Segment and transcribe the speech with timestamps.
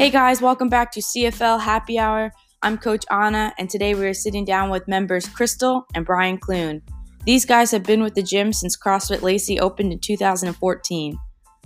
[0.00, 2.32] Hey guys, welcome back to CFL Happy Hour.
[2.62, 6.80] I'm Coach Anna, and today we are sitting down with members Crystal and Brian Clune.
[7.26, 11.18] These guys have been with the gym since CrossFit Lacey opened in 2014.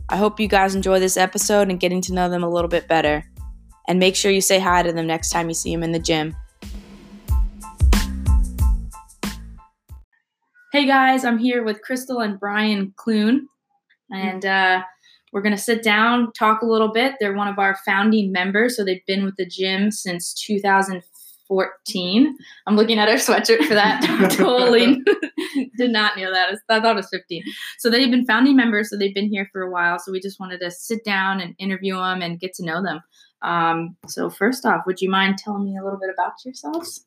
[0.09, 2.89] I hope you guys enjoy this episode and getting to know them a little bit
[2.89, 3.25] better.
[3.87, 6.01] And make sure you say hi to them next time you see them in the
[6.01, 6.35] gym.
[10.73, 13.46] Hey guys, I'm here with Crystal and Brian Clune,
[14.11, 14.82] and uh,
[15.35, 17.17] we're gonna sit down, talk a little bit.
[17.19, 22.39] They're one of our founding members, so they've been with the gym since 2014.
[22.69, 24.01] I'm looking at our sweatshirt for that.
[24.39, 25.03] totally
[25.77, 26.57] did not know that.
[26.69, 27.43] I thought it was 15.
[27.79, 29.99] So they've been founding members, so they've been here for a while.
[29.99, 33.01] So we just wanted to sit down and interview them and get to know them.
[33.43, 37.07] Um, so first off, would you mind telling me a little bit about yourselves?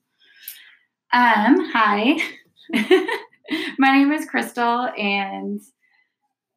[1.13, 2.17] Um, hi.
[3.79, 5.61] My name is Crystal and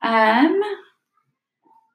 [0.02, 0.60] um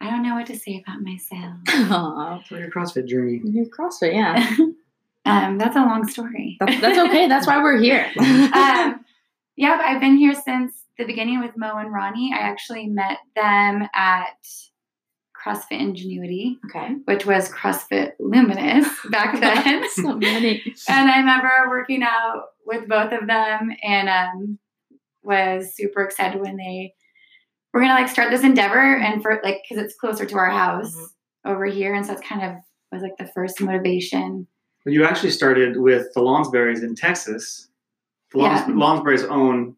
[0.05, 1.55] I don't know what to say about myself.
[1.67, 3.41] Aw, For your CrossFit journey.
[3.43, 4.55] you're CrossFit, yeah.
[5.25, 6.57] um, that's a long story.
[6.59, 7.27] That's, that's okay.
[7.29, 8.11] That's why we're here.
[8.19, 9.03] um,
[9.55, 12.31] yeah, I've been here since the beginning with Mo and Ronnie.
[12.33, 14.37] I actually met them at
[15.43, 16.95] CrossFit Ingenuity, okay.
[17.05, 19.89] which was CrossFit Luminous back then.
[19.89, 20.61] so many.
[20.87, 24.59] and I remember working out with both of them and um,
[25.23, 26.93] was super excited when they
[27.75, 30.95] were gonna like start this endeavor and for like because it's closer to our house
[30.95, 31.51] Mhm.
[31.51, 32.55] over here and so it's kind of
[32.91, 34.47] was like the first motivation
[34.85, 37.69] But you actually started with the Lonsberries in Texas.
[38.31, 38.73] The Lons- Yeah.
[38.75, 39.75] Lonsberries own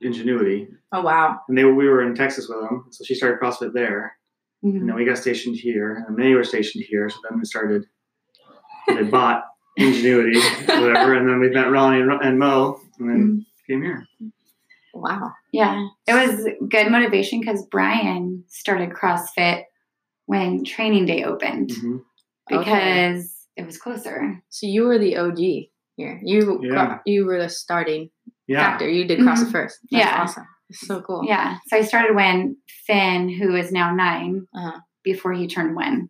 [0.00, 1.40] Ingenuity, Oh wow.
[1.48, 2.86] and they were, we were in Texas with them.
[2.90, 4.16] So she started CrossFit there,
[4.64, 4.76] Mhm.
[4.80, 7.10] and then we got stationed here, and they were stationed here.
[7.10, 7.84] So then we started.
[8.86, 9.44] They bought
[9.76, 13.44] Ingenuity, whatever, and then we met Ronnie and, and Mo, and then Mhm.
[13.66, 14.06] came here.
[14.94, 15.32] Wow.
[15.52, 19.64] yeah it was good motivation because brian started crossfit
[20.26, 22.00] when training day opened Mhm.
[22.50, 22.58] Okay.
[22.58, 26.20] because it was closer So you were the OG here.
[26.22, 26.98] You Yeah.
[27.04, 28.10] you were the starting
[28.46, 28.88] Yeah, factor.
[28.88, 29.52] You did CrossFit Mhm.
[29.52, 29.78] first.
[29.90, 30.22] That's Yeah.
[30.22, 30.46] awesome.
[30.70, 31.22] It's so cool.
[31.24, 34.78] yeah so i started when finn who is now 9 Uh-huh.
[35.02, 36.08] before he turned one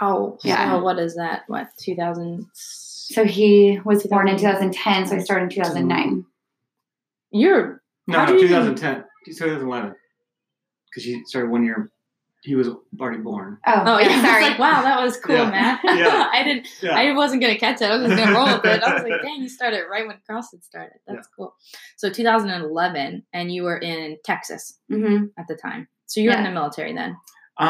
[0.00, 0.38] Wow.
[0.44, 0.70] Yeah.
[0.70, 1.42] So what is that?
[1.48, 2.46] What 2000?
[2.54, 6.24] So he was born in 2010, so I started in 2009.
[7.34, 9.94] You're no, How no, do you- 2010, 2011,
[10.90, 11.90] because she started one year.
[12.42, 12.68] He was
[13.00, 13.56] already born.
[13.66, 14.08] Oh, Oh yeah.
[14.08, 14.42] yeah, I sorry.
[14.42, 15.50] was like, wow, that was cool, Yeah.
[15.50, 15.78] man.
[15.98, 16.28] Yeah.
[16.30, 16.68] I didn't.
[16.82, 16.94] Yeah.
[16.94, 17.86] I wasn't gonna catch it.
[17.90, 18.82] I was just gonna roll with it.
[18.82, 20.98] I was like, dang, you started right when CrossFit started.
[21.06, 21.54] That's cool.
[21.96, 25.88] So 2011, and you were in Texas hmm at the time.
[26.06, 27.16] So you were in the military then.
[27.56, 27.66] Uh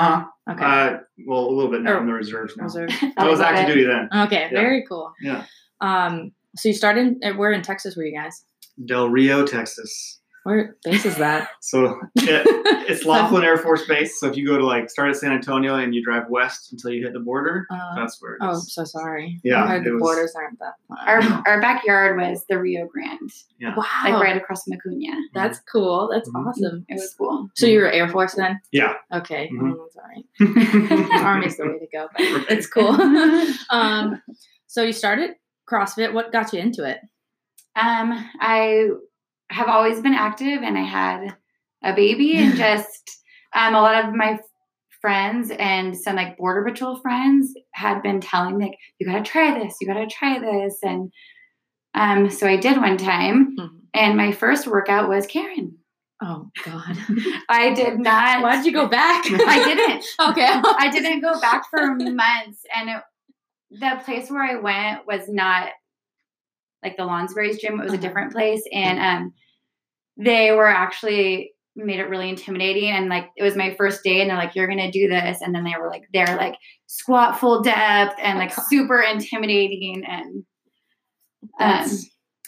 [0.46, 0.52] huh.
[0.52, 0.64] Okay.
[0.64, 2.64] Uh, well, a little bit now Or- in the reserves now.
[2.64, 2.90] Reserve.
[3.16, 4.08] I was active duty then.
[4.26, 4.60] Okay, Yeah.
[4.60, 5.12] very cool.
[5.22, 5.44] Yeah.
[5.80, 7.16] Um, so you started.
[7.24, 8.44] uh, Where in Texas were you guys?
[8.84, 10.20] Del Rio, Texas.
[10.44, 11.48] Where base is that?
[11.62, 12.46] So it,
[12.86, 14.20] it's Laughlin Air Force Base.
[14.20, 16.90] So if you go to like start at San Antonio and you drive west until
[16.90, 18.74] you hit the border, Uh, that's where it oh, is.
[18.74, 19.40] so sorry.
[19.42, 20.74] Yeah, I heard the was- borders aren't that
[21.06, 23.74] Our, our backyard was the Rio Grande, Yeah.
[23.74, 25.16] wow, like right across from Acuna.
[25.32, 26.10] that's cool.
[26.12, 26.46] That's Mhm.
[26.46, 26.84] awesome.
[26.90, 27.48] It was cool.
[27.54, 28.60] So you were Air Force then?
[28.70, 28.92] Yeah.
[29.14, 29.72] Okay, Mhm.
[29.72, 31.22] oh, that's all right.
[31.24, 32.20] Army's the way to go, but
[32.50, 32.90] it's cool.
[33.70, 34.20] um,
[34.66, 35.30] so you started
[35.66, 36.12] CrossFit.
[36.12, 36.98] What got you into it?
[37.76, 38.88] Um, I
[39.50, 41.36] have always been active, and I had
[41.82, 43.18] a baby, and just
[43.54, 44.38] um, a lot of my
[45.00, 49.58] friends and some like border patrol friends had been telling me like, "You gotta try
[49.58, 49.76] this.
[49.80, 51.12] You gotta try this," and
[51.94, 53.80] um, so I did one time, Mhm.
[53.92, 55.78] and my first workout was Karen.
[56.22, 56.96] Oh God,
[57.48, 58.42] I did not.
[58.42, 59.24] why did you go back?
[59.30, 60.04] I didn't.
[60.30, 63.02] okay, I didn't go back for months, and it,
[63.72, 65.68] the place where I went was not
[66.84, 67.80] like the Lonsberries gym.
[67.80, 68.02] It was a Uh-huh.
[68.02, 69.32] different place, and um,
[70.16, 72.90] they were actually made it really intimidating.
[72.90, 75.54] And like it was my first day, and they're like, "You're gonna do this," and
[75.54, 76.56] then they were like, "They're like
[76.86, 80.44] squat full depth and like super intimidating." And
[81.58, 81.88] um,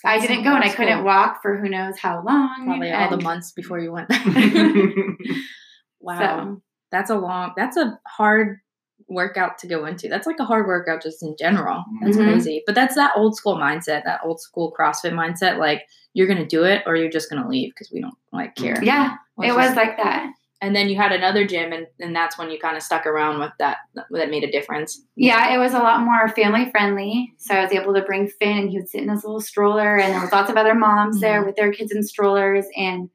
[0.05, 1.05] I didn't go, and I couldn't cool.
[1.07, 2.65] walk for who knows how long.
[2.67, 4.09] Probably all the months before you went.
[6.01, 6.63] wow, So,
[6.93, 7.53] that's a long.
[7.57, 8.59] That's a hard
[9.09, 10.09] workout to go into.
[10.09, 11.85] That's like a hard workout just in general.
[12.03, 12.25] That's Mhm.
[12.33, 12.63] crazy.
[12.67, 15.59] But that's that old school mindset, that old school CrossFit mindset.
[15.59, 15.83] Like
[16.13, 18.83] you're gonna do it or you're just gonna leave because we don't like care.
[18.83, 20.31] yeah, Which it is- was like that.
[20.63, 23.41] And then you had another gym, and, and that's when you kind of stuck around
[23.41, 23.77] with that.
[24.11, 25.03] That made a difference.
[25.15, 27.35] Yeah, it was a lot more family friendly.
[27.37, 29.99] So I was able to bring Finn, and he would sit in his little stroller,
[29.99, 32.65] and there was lots of other moms there with their kids in strollers.
[32.75, 33.11] And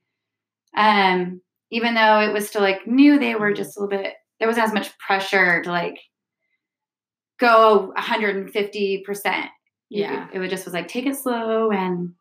[0.78, 1.42] um,
[1.72, 4.14] even though it was still like new, they were just a little bit.
[4.42, 5.98] There wasn't as much pressure to like
[7.40, 9.46] go 150 percent.
[9.90, 10.28] Yeah.
[10.34, 12.14] it was just was like take it slow, and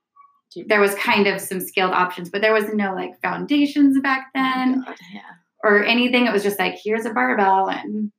[0.67, 4.41] there was kind of some scaled options, but there was no like foundations back Oh
[4.41, 5.21] then God, yeah.
[5.65, 6.27] or anything.
[6.27, 8.11] It was just like here's a barbell and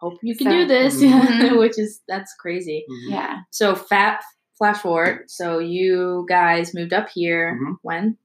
[0.00, 1.58] hope you can So- do this, Mhm.
[1.58, 2.84] which is that's crazy.
[2.90, 3.10] Mhm.
[3.12, 3.38] Yeah.
[3.50, 4.22] So fat
[4.58, 5.24] flash forward.
[5.28, 7.76] So you guys moved up here Mhm.
[7.82, 8.16] when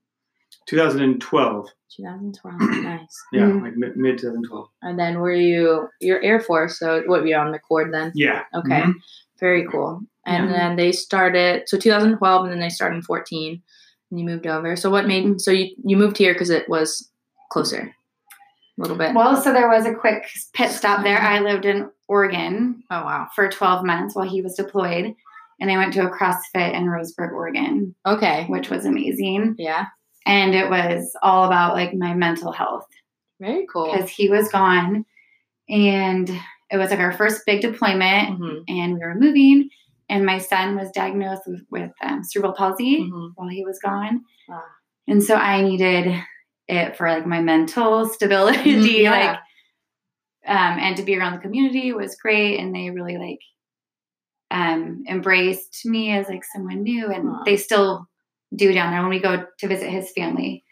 [0.72, 1.70] 2012.
[1.98, 2.60] 2012.
[2.84, 3.24] nice.
[3.34, 3.62] Yeah, Mhm.
[3.62, 4.68] like mid, mid 2012.
[4.82, 6.80] And then were you you're Air Force?
[6.80, 8.12] So what were you on McChord then?
[8.16, 8.44] Yeah.
[8.56, 8.94] Okay, Mhm.
[9.40, 10.02] very cool.
[10.26, 10.52] And Yeah.
[10.58, 13.62] then they started so 2012, and then they started in 14,
[14.10, 14.76] and you moved over.
[14.76, 17.10] So what made so you you moved here because it was
[17.52, 17.94] closer,
[18.78, 19.14] a little bit.
[19.14, 21.20] Well, so there was a quick pit stop there.
[21.20, 23.28] I lived in Oregon oh wow.
[23.36, 25.14] for 12 months while he was deployed.
[25.60, 28.46] And I went to a CrossFit in Roseburg, Oregon, Okay.
[28.48, 29.54] which was amazing.
[29.60, 29.86] Yeah.
[30.26, 32.86] And it was all about like my mental health
[33.40, 33.92] Very cool.
[33.92, 35.06] because he was gone.
[35.70, 36.30] And
[36.70, 38.40] it was like our first big deployment.
[38.40, 39.70] Mhm, And we were moving.
[40.10, 43.32] And my son was diagnosed with, with um, cerebral palsy mhm.
[43.36, 44.22] while he was gone.
[44.48, 44.62] Wow.
[45.08, 46.14] And so I needed
[46.68, 49.12] it for like my mental stability, Mhm, yeah.
[49.12, 49.40] like,
[50.48, 52.60] um, and to be around the community was great.
[52.60, 53.40] And they really like,
[54.52, 57.44] um, embraced me as like someone new, and Aw.
[57.46, 58.08] they still
[58.56, 60.64] do down there when we go to visit his family.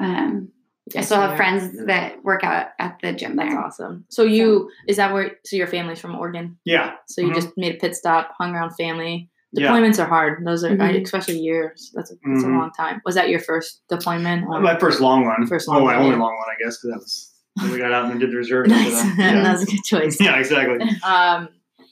[0.00, 0.50] Um,
[0.96, 3.60] I still have friends that work out at the gym That's there.
[3.64, 4.04] awesome.
[4.10, 6.58] So you is that where so your family's from Oregon?
[6.64, 6.94] Yeah.
[7.08, 7.34] So you Mhm.
[7.34, 9.30] just made a pit stop, hung around family.
[9.52, 9.68] Yeah.
[9.70, 10.44] Deployments are hard.
[10.44, 11.02] Those are I- Mhm.
[11.04, 11.90] especially years.
[11.94, 12.58] That's a, that's a Mhm.
[12.58, 13.00] long time.
[13.06, 14.46] Was that your first deployment?
[14.46, 15.46] or- My first long one.
[15.46, 15.78] First long.
[15.80, 18.20] oh, my only long one, I guess, because that was when we got out and
[18.20, 18.70] did the reserves.
[18.72, 19.02] after nice.
[19.16, 19.34] that.
[19.36, 19.42] Yeah.
[19.42, 20.20] That's a good choice.
[20.20, 20.86] yeah, exactly.
[21.04, 21.48] Um,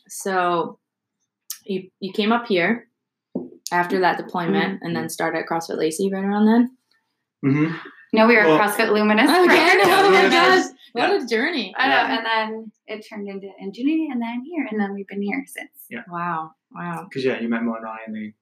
[0.09, 0.79] so
[1.65, 2.89] you you came up here
[3.73, 6.71] after that deployment and then started at CrossFit Lacey right around then.
[7.43, 7.75] hmm
[8.13, 9.29] No, we were Well- CrossFit Luminous.
[9.31, 9.47] Okay.
[9.49, 9.87] first.
[9.89, 10.33] Oh my Luminous.
[10.33, 10.77] gosh.
[10.93, 11.25] What Yeah.
[11.25, 11.75] a journey.
[11.79, 12.17] I know, Yeah.
[12.19, 15.71] and then it turned into Ingenuity, and then here, and then we've been here since.
[15.89, 16.03] Yeah.
[16.11, 16.51] Wow.
[16.71, 17.07] Wow.
[17.09, 18.35] Because yeah, you met Mo and Ronnie, and they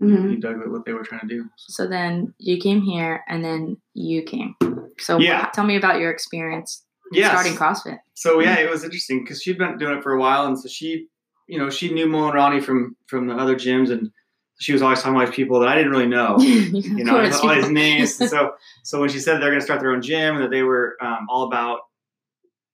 [0.00, 0.30] Mhm.
[0.30, 1.48] you dug what they were trying to do.
[1.56, 4.54] So then you came here and then you came.
[5.00, 5.46] So Yeah.
[5.52, 7.30] tell me about your experience Yeah.
[7.30, 7.98] starting CrossFit.
[8.14, 10.68] So yeah, it was interesting because she'd been doing it for a while, and so
[10.68, 11.08] she,
[11.48, 14.12] you know, she knew Mo and Ronnie from from the other gyms, and
[14.58, 16.38] she was always talking about people that I didn't really know.
[16.40, 17.40] you know, course.
[17.42, 18.20] all these names.
[18.28, 20.62] So, so when she said they're going to start their own gym and that they
[20.62, 21.80] were um, all about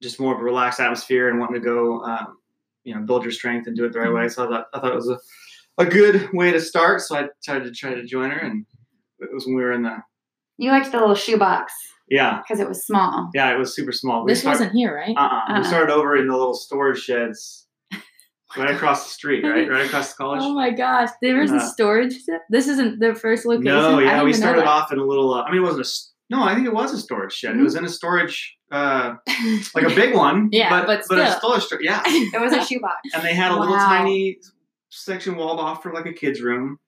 [0.02, 2.38] just more of a relaxed atmosphere and wanting to go, um,
[2.82, 4.28] you know, build your strength and do it the right way.
[4.28, 5.18] So I thought, I thought it was a,
[5.78, 7.02] a good way to start.
[7.02, 8.66] So I tried to try to join her, and
[9.20, 9.98] it was when we were in the
[10.56, 11.72] You liked the little shoebox
[12.08, 13.30] yeah, because it was small.
[13.34, 14.24] yeah, it was super small.
[14.24, 15.16] We this wasn't here, right?
[15.16, 15.52] uh-uh.
[15.52, 15.60] Uh-uh.
[15.60, 17.63] We started over in the little storage sheds
[18.56, 20.40] right across the street, right, right across the college.
[20.44, 22.14] Oh my gosh, there was a Uh, storage.
[22.22, 22.42] set?
[22.50, 23.64] This isn't the first location.
[23.64, 24.68] No, yeah, we started that.
[24.68, 25.34] off in a little.
[25.34, 25.90] Uh, I mean, it wasn't a.
[26.30, 27.56] No, I think it was a storage shed.
[27.56, 29.14] It was in a storage, uh,
[29.74, 30.48] like a big one.
[30.52, 31.52] Yeah, but but but still.
[31.54, 31.84] a storage.
[31.84, 32.94] Yeah, It was a shoebox.
[33.14, 34.38] and they had a little tiny
[34.90, 36.78] section walled off for like a kids' room.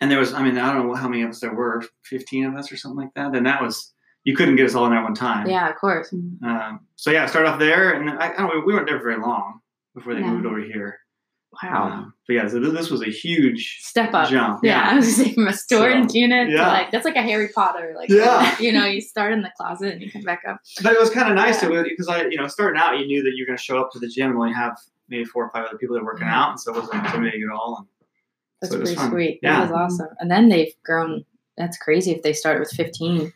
[0.00, 2.44] And there was, I mean, I don't know how many of us there were, fifteen
[2.46, 3.34] of us or something like that.
[3.36, 3.92] And that was,
[4.24, 5.48] you couldn't get us all in at one time.
[5.48, 6.12] yeah, of course.
[6.12, 9.18] Um, so yeah, start off there, and I, I don't know, we weren't there very
[9.20, 9.60] long
[9.94, 10.28] before they No.
[10.28, 10.98] moved over here.
[11.62, 14.28] Wow, Um, but yeah, so this, this was a huge step up.
[14.28, 14.60] jump.
[14.64, 16.66] Yeah, I was gonna from a storage So, unit yeah.
[16.66, 17.94] like that's like a Harry Potter.
[17.96, 18.56] Like Yeah.
[18.60, 20.56] you know, you start in the closet and you come back up.
[20.82, 21.82] But it was kind of nice Yeah.
[21.84, 24.00] because I, you know, starting out, you knew that you're going to show up to
[24.00, 24.76] the gym and only have
[25.08, 27.44] maybe four or five other people that are working out, and so it wasn't intimidating
[27.48, 27.76] at all.
[27.78, 27.86] And
[28.60, 29.38] That's So pretty sweet.
[29.42, 29.60] Yeah.
[29.60, 30.08] That was awesome.
[30.18, 31.24] And then they've grown.
[31.56, 33.32] That's crazy if they start with 15.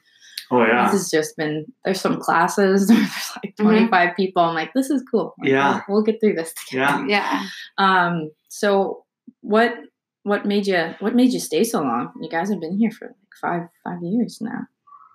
[0.50, 3.88] Oh yeah, This has just been, there's some classes, there's like Mhm.
[3.88, 4.42] 25 people.
[4.42, 5.34] I'm like, this is cool.
[5.38, 5.82] Like, Yeah.
[5.88, 7.06] We'll, we'll get through this together.
[7.06, 7.42] yeah.
[7.42, 7.46] Yeah.
[7.78, 9.04] Um, so
[9.42, 9.74] what,
[10.22, 12.12] what made you, what made you stay so long?
[12.20, 14.66] You guys have been here for like five, five years now.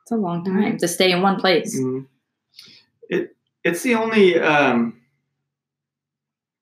[0.04, 0.78] It's a long time Mhm.
[0.80, 1.80] to stay in one place.
[1.80, 2.08] Mhm.
[3.10, 4.38] It it's the only.
[4.40, 5.00] Um,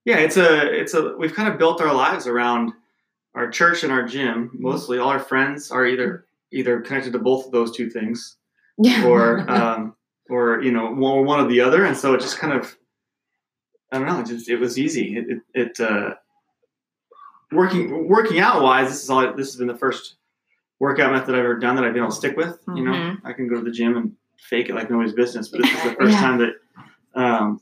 [0.06, 2.74] yeah, it's a it's a we've kind of built our lives around
[3.36, 4.50] our church and our gym.
[4.50, 4.62] Mm-hmm.
[4.64, 8.41] Mostly, all our friends are either either connected to both of those two things, Yeah.
[9.06, 9.96] Or um,
[10.30, 12.76] or you know one, one or the other, and so it just kind of
[13.92, 14.20] I don't know.
[14.20, 15.18] It just it was easy.
[15.18, 16.14] It it, it uh,
[17.52, 18.90] working working out wise.
[18.90, 19.34] This is all.
[19.36, 20.16] This has been the first
[20.80, 22.60] workout method I've ever done that I've been able to stick with.
[22.76, 23.22] You know, Mhm.
[23.24, 24.16] I can go to the gym and
[24.50, 26.22] fake it like nobody's business, but this is the first Yeah.
[26.22, 26.54] time that
[27.14, 27.62] um,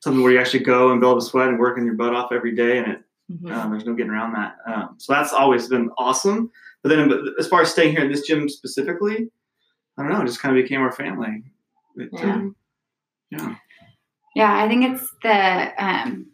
[0.00, 2.54] something where you actually go and build a sweat and working your butt off every
[2.54, 3.52] day, and it Mhm.
[3.52, 4.56] um, there's no getting around that.
[4.66, 6.50] Um, so that's always been awesome.
[6.82, 9.30] But then, as far as staying here in this gym specifically,
[9.98, 10.20] I don't know.
[10.22, 11.42] It just kind of became our family.
[11.96, 12.34] It, Yeah.
[12.34, 12.56] um,
[13.30, 13.54] yeah.
[14.36, 16.26] Yeah, I think it's the um,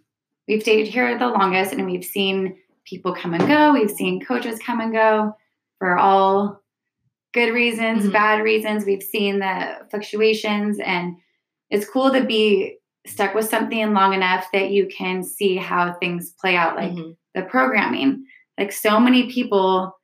[0.47, 3.73] we've stayed here the longest, and we've seen people come and go.
[3.73, 5.35] We've seen coaches come and go
[5.79, 6.61] for all
[7.33, 8.13] good reasons, Mhm.
[8.13, 8.85] bad reasons.
[8.85, 11.17] We've seen the fluctuations, and
[11.71, 16.33] it's cool to be stuck with something long enough that you can see how things
[16.33, 17.17] play out, like Mhm.
[17.35, 18.25] the programming.
[18.59, 19.97] Like so many people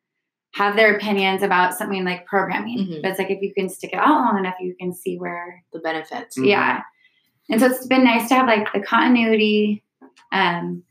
[0.55, 3.03] have their opinions about something like programming, Mhm.
[3.03, 5.63] but it's like if you can stick it out long enough, you can see where
[5.73, 6.39] The benefits.
[6.39, 6.47] Mhm.
[6.47, 6.83] yeah.
[7.49, 9.83] and so it's been nice to have like the continuity
[10.33, 10.85] um,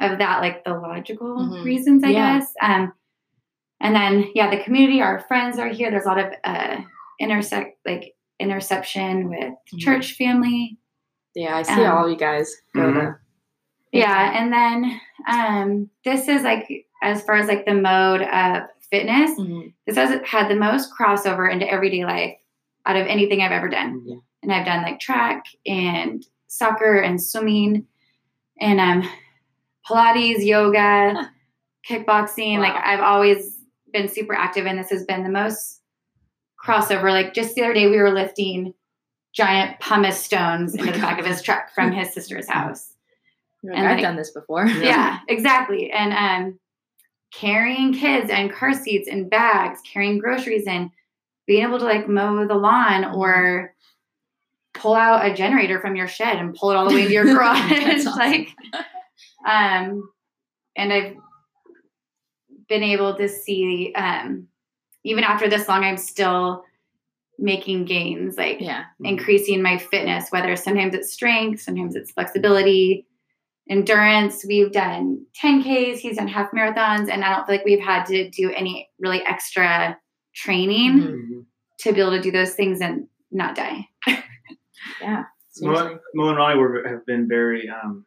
[0.00, 1.64] of that, like the logical Mhm.
[1.64, 2.38] reasons, I Yeah.
[2.38, 2.52] guess.
[2.60, 2.92] Um,
[3.80, 5.90] and then yeah, the community, our friends are here.
[5.90, 6.78] There's a lot of uh,
[7.20, 9.78] intersect like interception with Mhm.
[9.78, 10.78] church family.
[11.36, 13.16] Yeah, I see Um, all you guys go to.
[13.92, 19.32] Yeah, and then um, this is like as far as like the mode of fitness.
[19.38, 19.72] Mhm.
[19.86, 22.36] This has had the most crossover into everyday life
[22.86, 24.02] out of anything I've ever done.
[24.06, 24.16] Yeah.
[24.42, 27.86] And I've done like track and soccer and swimming
[28.60, 29.08] and um
[29.88, 31.30] Pilates, yoga,
[31.88, 32.58] kickboxing.
[32.58, 33.56] Like I've always
[33.92, 35.80] been super active and this has been the most
[36.64, 37.10] crossover.
[37.10, 38.74] Like just the other day we were lifting
[39.32, 42.94] giant pumice stones into the back of his truck from his sister's house.
[43.62, 44.66] You're like, And, I've like- done this before.
[44.66, 45.90] Yeah, exactly.
[45.90, 46.58] And um,
[47.32, 50.90] carrying kids and car seats and bags, carrying groceries and
[51.46, 53.74] being able to like mow the lawn or
[54.74, 57.24] pull out a generator from your shed and pull it all the way to your
[57.34, 57.70] garage.
[57.70, 58.18] That's awesome.
[58.18, 58.48] Like,
[59.46, 60.10] um,
[60.76, 61.16] and I've
[62.68, 64.46] been able to see, um,
[65.04, 66.64] even after this long, I'm still
[67.38, 68.84] making gains, like Yeah.
[69.02, 73.06] increasing my fitness, whether sometimes it's strength, sometimes it's flexibility,
[73.70, 74.44] endurance.
[74.46, 78.28] We've done 10Ks, he's done half marathons, and I don't feel like we've had to
[78.30, 79.96] do any really extra
[80.34, 81.28] training Mhm.
[81.30, 81.44] Mhm.
[81.78, 83.88] to be able to do those things and not die.
[85.00, 85.24] Yeah.
[85.50, 85.88] Seriously.
[85.94, 88.04] Mo, Mo and Ronnie were, have been very um,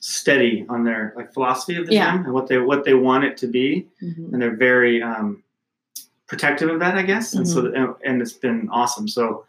[0.00, 2.12] steady on their like philosophy of the Yeah.
[2.16, 4.32] gym and what they what they want it to be, Mhm.
[4.32, 5.42] and they're very um,
[6.26, 7.34] protective of that, I guess.
[7.34, 7.52] And Mm-hmm.
[7.52, 9.06] so and, and it's been awesome.
[9.08, 9.44] So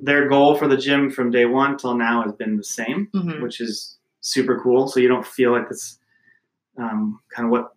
[0.00, 3.42] their goal for the gym from day one till now has been the same, Mhm.
[3.42, 3.93] which is
[4.24, 4.88] super cool.
[4.88, 5.98] So you don't feel like it's
[6.78, 7.72] um, kind of what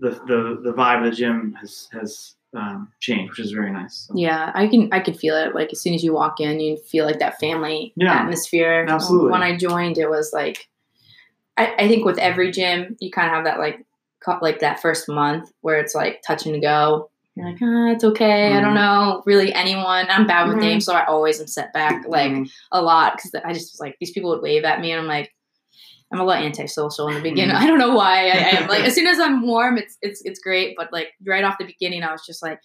[0.00, 4.06] the, the the vibe of the gym has has um, changed, which is very nice.
[4.06, 4.14] So.
[4.16, 5.54] Yeah, I can I can feel it.
[5.54, 8.14] Like as soon as you walk in, you feel like that family Yeah.
[8.20, 8.86] atmosphere.
[8.88, 9.32] Absolutely.
[9.32, 10.68] When I joined, it was like,
[11.56, 13.84] I, I think with every gym, you kind of have that like
[14.40, 17.10] like that first month where it's like touch and go.
[17.34, 18.56] You're like, ah, it's okay.
[18.56, 18.74] I don't Mhm.
[18.74, 20.06] know really anyone.
[20.10, 20.60] I'm bad with Mhm.
[20.62, 22.50] names, so I always am set back like Mhm.
[22.72, 25.06] a lot because I just was like these people would wave at me, and I'm
[25.08, 25.32] like.
[26.12, 27.54] I'm a little antisocial in the beginning.
[27.54, 27.58] Mhm.
[27.62, 28.68] I don't know why I, I am.
[28.68, 30.74] Like as soon as I'm warm, it's it's it's great.
[30.76, 32.60] But like right off the beginning, I was just like,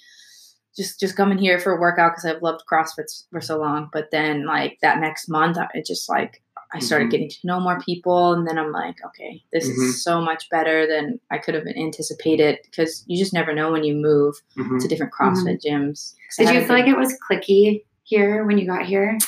[0.76, 3.90] just just coming here for a workout because I've loved CrossFit for so long.
[3.92, 6.42] But then like that next month, I- it just like
[6.76, 7.12] I started Mhm.
[7.12, 9.74] getting to know more people, and then I'm like, okay, this Mhm.
[9.90, 13.84] is so much better than I could have anticipated because you just never know when
[13.84, 14.82] you move Mhm.
[14.82, 16.16] to different CrossFit gyms.
[16.38, 19.20] Did you feel like it was clicky here when you got here?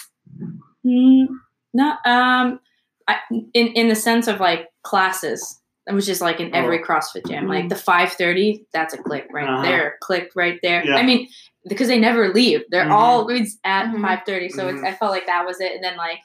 [0.84, 1.28] Mm,
[1.74, 2.60] not um,
[3.08, 3.18] I,
[3.54, 5.62] in in the sense of like classes.
[5.88, 8.66] It was just like in every CrossFit gym, like the five thirty.
[8.74, 9.62] That's a click right Uh-huh.
[9.62, 10.84] there, click right there.
[10.84, 10.96] Yeah.
[10.96, 11.28] I mean,
[11.70, 12.62] because they never leave.
[12.72, 12.92] They're Mhm.
[12.92, 14.02] always at Mhm.
[14.02, 14.50] five thirty.
[14.50, 14.88] So it's, Mhm.
[14.88, 15.74] I felt like that was it.
[15.76, 16.18] And then like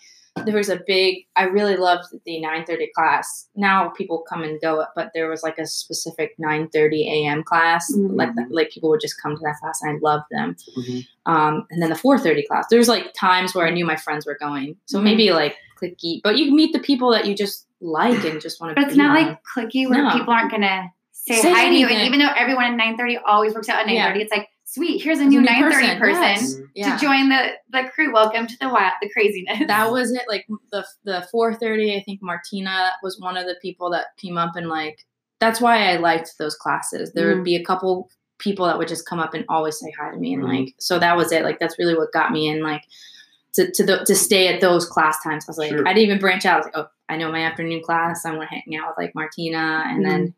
[0.47, 1.27] there was a big.
[1.37, 3.49] I really loved the nine thirty class.
[3.57, 7.43] Now people come and go, but there was like a specific nine thirty a.m.
[7.43, 7.93] class.
[7.95, 8.17] Mhm.
[8.17, 11.07] Like that, like people would just come to that class, and I loved them Mhm.
[11.27, 12.67] um, and then the 4:30 class.
[12.71, 15.03] There's like times where I knew my friends were going, so Mhm.
[15.05, 16.21] maybe like clicky.
[16.23, 18.81] But you meet the people that you just like and just want to.
[18.81, 20.11] But it's not like clicky where No.
[20.11, 21.87] people aren't gonna say, Say hi to you.
[21.87, 25.19] And even though everyone at 9:30 always works out at 9:30, it's like, sweet, here's
[25.19, 26.55] a There's new 9:30 person, yes.
[26.55, 26.69] Mhm.
[26.75, 26.97] Yeah.
[26.97, 28.13] to join the the crew.
[28.13, 29.67] Welcome to the wild, the craziness.
[29.67, 30.23] that was it.
[30.29, 31.97] Like the the 4:30.
[31.99, 35.07] I think Martina was one of the people that came up and like.
[35.41, 37.13] That's why I liked those classes.
[37.15, 37.37] There Mhm.
[37.37, 40.17] would be a couple people that would just come up and always say hi to
[40.19, 40.49] me, and Mhm.
[40.49, 41.45] like so that was it.
[41.45, 42.63] Like that's really what got me in.
[42.63, 42.83] Like
[43.55, 45.45] to to the, to stay at those class times.
[45.49, 45.81] I was like, Sure.
[45.89, 46.55] I didn't even branch out.
[46.55, 48.25] I was like, oh, I know my afternoon class.
[48.27, 50.35] I'm gonna hang out with like Martina, and then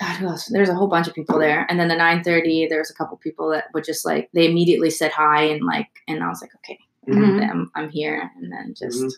[0.00, 0.46] God, who else?
[0.46, 1.64] There's a whole bunch of people there.
[1.70, 5.12] And then the 9:30, there's a couple people that would just like they immediately said
[5.12, 6.78] hi and like, and I was like, okay,
[7.08, 7.48] Mhm.
[7.50, 8.30] I'm, I'm here.
[8.36, 9.02] And then just.
[9.04, 9.12] Mhm.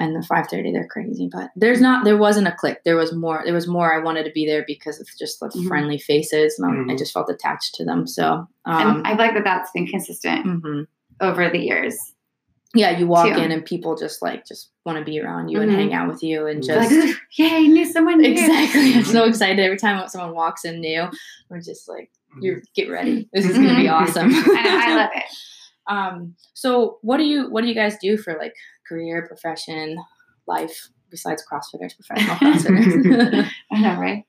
[0.00, 2.04] And the 5:30, they're crazy, but there's not.
[2.04, 2.82] There wasn't a click.
[2.84, 3.42] There was more.
[3.44, 3.92] There was more.
[3.92, 5.66] I wanted to be there because it's just the Mhm.
[5.66, 6.98] friendly faces, and I- I Mhm.
[6.98, 8.06] just felt attached to them.
[8.06, 10.86] So, um, I feel like that that's been consistent mhm.
[11.20, 11.96] over the years.
[12.74, 13.40] Yeah, you walk too.
[13.40, 15.74] in and people just like just want to be around you and Mhm.
[15.76, 18.30] hang out with you and just like, yay, knew someone new.
[18.30, 18.94] exactly.
[18.94, 21.08] I'm so excited every time someone walks in new.
[21.48, 22.10] We're just like,
[22.40, 23.28] you get ready.
[23.32, 24.30] This is gonna be awesome.
[24.34, 25.24] I, I love it.
[25.90, 26.34] um.
[26.54, 28.54] So what do you what do you guys do for like
[28.86, 29.96] career, profession,
[30.46, 33.48] life besides CrossFitters, professional CrossFitters?
[33.72, 34.24] I know, right?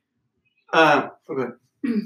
[0.71, 1.51] Uh, okay.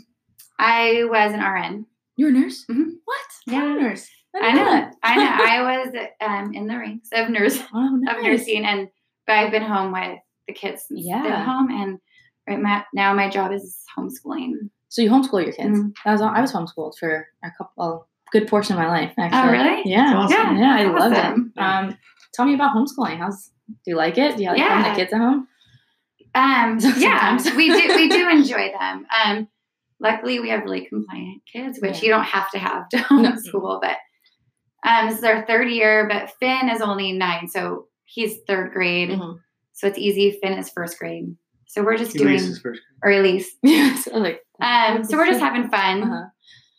[0.60, 1.86] I was an RN.
[2.16, 2.66] You're a nurse.
[2.70, 2.92] Mhm.
[3.06, 3.18] What?
[3.46, 3.62] Yeah.
[3.64, 4.08] I'm a nurse.
[4.36, 4.92] I know.
[5.04, 5.46] I know.
[5.46, 8.16] I was um, in the ranks of nurse Oh, nice.
[8.18, 8.90] of nursing, and
[9.28, 10.86] but I've been home with the kids.
[10.90, 11.22] Yeah.
[11.24, 12.00] they're home, and
[12.48, 14.70] right my, now my job is homeschooling.
[14.90, 15.78] So you homeschool your kids.
[15.80, 15.94] Mhm.
[16.06, 19.14] That was I was homeschooled for a couple good portion of my life.
[19.18, 19.40] Actually.
[19.40, 19.82] Oh, really?
[19.86, 20.14] Yeah.
[20.16, 20.58] Awesome.
[20.58, 21.54] Yeah, Yeah, I love awesome.
[21.56, 21.60] it.
[21.62, 21.98] Um,
[22.34, 23.18] tell me about homeschooling.
[23.18, 24.36] How's do you like it?
[24.38, 25.48] Do you like having the kids at home?
[26.36, 29.06] Um, yeah, we do we do enjoy them.
[29.24, 29.48] Um,
[30.00, 32.02] luckily, we have really compliant kids, which Yeah.
[32.02, 33.04] you don't have to have to No.
[33.32, 33.80] homeschool.
[33.82, 33.98] But
[34.86, 39.10] um, this is our third year, but Finn is only nine, so he's third grade,
[39.10, 39.40] Mhm.
[39.74, 40.32] so it's easy.
[40.42, 41.36] Finn is first grade,
[41.68, 42.82] so we're just He doing first.
[43.04, 43.58] or at least.
[44.04, 44.42] So like.
[44.62, 46.26] Um, so we're just having fun Uh-huh.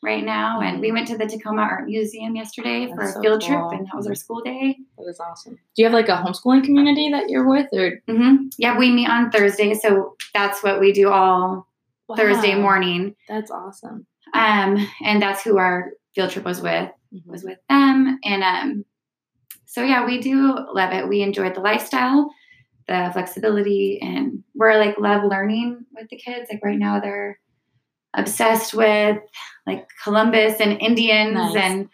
[0.02, 0.94] right now, and we Mhm.
[0.94, 3.48] went to the Tacoma Art Museum yesterday for a so field cool.
[3.70, 4.76] trip, and that was our school day.
[4.96, 5.54] That was awesome.
[5.54, 9.08] Do you have like a homeschooling community that you're with, or hmm Yeah, we meet
[9.08, 11.66] on Thursday, so that's what we do all
[12.16, 13.16] Thursday morning.
[13.28, 14.06] That's awesome.
[14.34, 17.26] Um, and that's who our field trip was with, Mhm.
[17.26, 18.18] was with them.
[18.24, 18.84] And um,
[19.66, 21.08] so yeah, we do love it.
[21.08, 22.30] We enjoyed the lifestyle,
[22.86, 26.48] the flexibility, and we're like love learning with the kids.
[26.50, 27.38] Like right now, they're
[28.14, 29.18] obsessed with
[29.66, 31.56] like Columbus and Indians, Nice.
[31.56, 31.88] and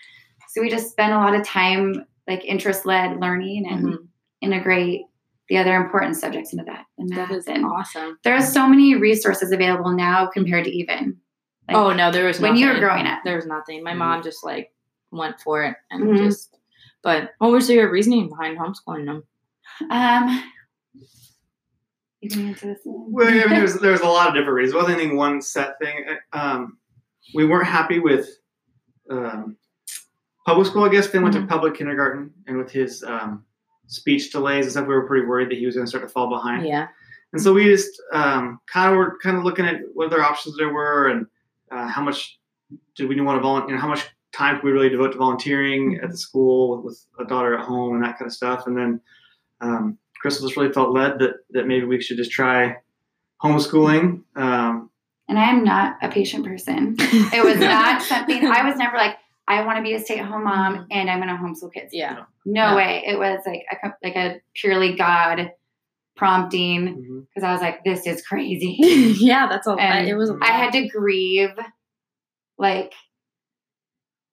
[0.49, 4.09] so we just spend a lot of time like interest led learning and Mhm.
[4.43, 5.03] integrate
[5.49, 6.85] the other important subjects into that.
[6.99, 8.19] And That is and awesome.
[8.23, 11.17] there's so many resources available now compared to even
[11.75, 13.21] like, oh no, there was when you were growing up.
[13.25, 13.83] There was nothing.
[13.83, 13.99] My Mhm.
[13.99, 14.73] mom just like
[15.11, 16.17] went for it and Mhm.
[16.19, 16.57] just.
[17.03, 19.23] But what was your reasoning behind homeschooling them?
[19.91, 20.43] Um,
[22.21, 22.81] you can answer this.
[22.85, 23.13] one.
[23.13, 24.75] Well, I mean, there's there's a lot of different reasons.
[24.75, 26.05] It wasn't any one set thing.
[26.33, 26.79] Um,
[27.35, 28.29] we weren't happy with
[29.11, 29.57] um,
[30.47, 30.85] public school.
[30.85, 31.43] I guess Finn went Mhm.
[31.43, 33.45] to public kindergarten, and with his um,
[33.87, 36.09] speech delays and stuff, we were pretty worried that he was going to start to
[36.13, 36.67] fall behind.
[36.67, 36.89] Yeah.
[37.33, 40.57] And so we just um, kind of were kind of looking at what other options
[40.59, 41.27] there were, and
[41.71, 42.39] uh, how much
[42.97, 43.71] did we want to volunteer?
[43.71, 46.85] You know, how much time could we really devote to volunteering at the school with,
[47.19, 48.67] with a daughter at home and that kind of stuff.
[48.67, 49.01] And then
[49.61, 52.77] um, Crystal just really felt led that that maybe we should just try
[53.43, 54.23] homeschooling.
[54.37, 54.91] Um,
[55.29, 56.97] And I am not a patient person.
[56.99, 59.17] It was not something I was never like.
[59.49, 61.93] I want to be a stay-at-home mom, and I'm going to homeschool kids.
[61.93, 62.25] Yeah.
[62.45, 62.77] No No.
[62.77, 63.03] way.
[63.05, 65.51] It was like a like a purely God
[66.21, 68.77] prompting because I was like, this is crazy.
[69.19, 69.71] yeah, that's a.
[69.73, 70.31] And it was.
[70.43, 71.51] I had to grieve,
[72.59, 72.93] like,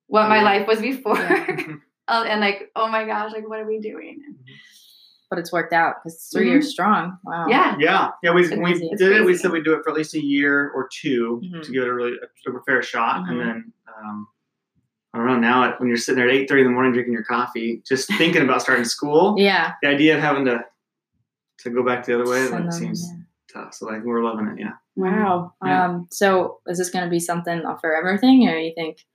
[0.08, 1.76] what my life was before, Yeah.
[2.08, 4.21] Oh, and like, oh my gosh, like, what are we doing?
[5.30, 6.50] but it's worked out because it's 3 Mhm.
[6.52, 7.17] years strong.
[7.26, 7.47] Wow.
[7.50, 8.32] Yeah, Yeah, yeah.
[8.34, 9.26] We we did it.
[9.26, 11.63] We said we'd do it for at least a year or 2 Mhm.
[11.63, 14.28] to give it a really a, a fair shot, and then um,
[15.13, 15.38] I don't know.
[15.38, 18.08] Now, when you're sitting there at eight thirty in the morning drinking your coffee, just
[18.17, 19.73] thinking about starting school, Yeah.
[19.82, 20.63] the idea of having to
[21.60, 23.63] to go back the other way Send that seems yeah.
[23.63, 23.74] tough.
[23.74, 24.60] So like we're loving it.
[24.60, 24.74] Yeah.
[24.96, 25.54] Wow.
[25.63, 25.86] Yeah.
[25.86, 26.08] Um.
[26.12, 29.06] So is this going to be something a forever thing, or you think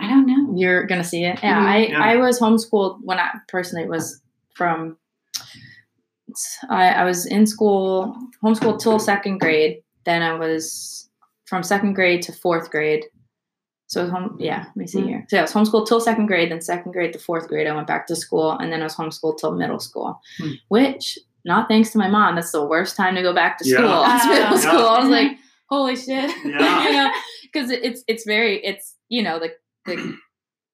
[0.00, 0.54] I don't know.
[0.56, 1.38] you're going to see it?
[1.42, 1.62] Yeah.
[1.62, 1.66] Mhm.
[1.66, 2.02] I Yeah.
[2.02, 4.20] I was homeschooled when I personally was
[4.54, 4.96] from.
[6.68, 9.82] I, I was in school, homeschooled till second grade.
[10.04, 11.08] Then I was
[11.46, 13.04] from second grade to fourth grade.
[13.94, 15.08] So it was home, yeah, let me see Mhm.
[15.08, 15.26] here.
[15.28, 17.74] So yeah, I was homeschooled till second grade, then second grade to fourth grade, I
[17.74, 20.50] went back to school, and then I was homeschooled till middle school, Hmm.
[20.68, 23.76] which, not thanks to my mom, that's the worst time to go back to Yeah.
[23.78, 24.02] school.
[24.14, 24.56] It's middle Oh.
[24.56, 24.88] school.
[24.88, 25.32] I was like,
[25.70, 26.30] holy shit.
[26.44, 26.84] Yeah.
[26.84, 27.10] you know,
[27.44, 29.50] because it's, it's very, it's, you know, the,
[29.86, 30.16] the,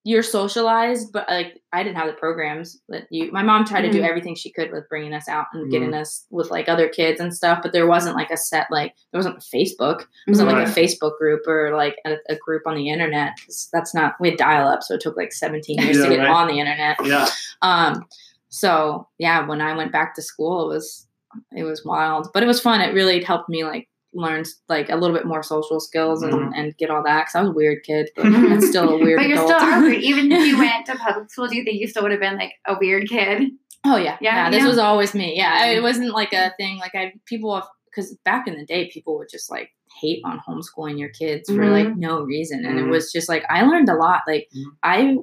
[0.03, 3.31] you're socialized, but like I didn't have the programs that you.
[3.33, 4.09] My mom tried to do Mhm.
[4.09, 7.35] everything she could with bringing us out and getting us with like other kids and
[7.35, 10.03] stuff, but there wasn't like a set like there wasn't Facebook.
[10.27, 13.35] It wasn't like a Facebook group or like a, a group on the internet.
[13.75, 16.19] that's not we had dial up, so it took like 17 years Yeah, to get
[16.21, 16.31] right.
[16.31, 16.97] on the internet.
[17.05, 17.29] Yeah.
[17.61, 18.07] Um,
[18.49, 21.07] so yeah, when I went back to school, it was
[21.55, 22.81] it was wild, but it was fun.
[22.81, 26.51] It really helped me like learn like a little bit more social skills and, Mhm.
[26.57, 27.27] and get all that.
[27.27, 28.27] Cause I was a weird kid, but.
[28.27, 29.19] I'm still a weird.
[29.19, 29.61] But you're adult.
[29.61, 30.03] still weird.
[30.03, 32.37] Even if you went to public school, do you think you still would have been
[32.37, 33.51] like a weird kid?
[33.85, 34.51] Oh yeah, Yeah, yeah.
[34.51, 34.69] this yeah.
[34.69, 35.37] was always me.
[35.37, 36.79] Yeah, it wasn't like a thing.
[36.79, 39.71] Like I people because back in the day, people would just like
[40.01, 41.73] hate on homeschooling your kids for Mhm.
[41.73, 42.91] like no reason, and it Mhm.
[42.91, 44.23] was just like I learned a lot.
[44.27, 44.65] Like Mhm.
[44.83, 45.17] I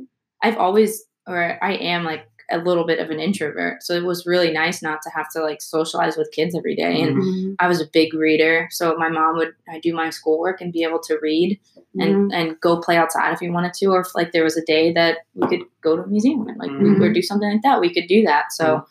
[0.43, 4.25] I've always or I am like a little bit of an introvert, so it was
[4.25, 7.01] really nice not to have to like socialize with kids every day.
[7.01, 7.53] And Mm-hmm.
[7.59, 10.83] I was a big reader, so my mom would I do my schoolwork and be
[10.83, 11.59] able to read
[11.97, 12.01] Mm-hmm.
[12.01, 14.63] and and go play outside if you wanted to, or if like there was a
[14.65, 17.01] day that we could go to a museum and like we Mhm.
[17.01, 18.51] or do something like that, we could do that.
[18.51, 18.85] So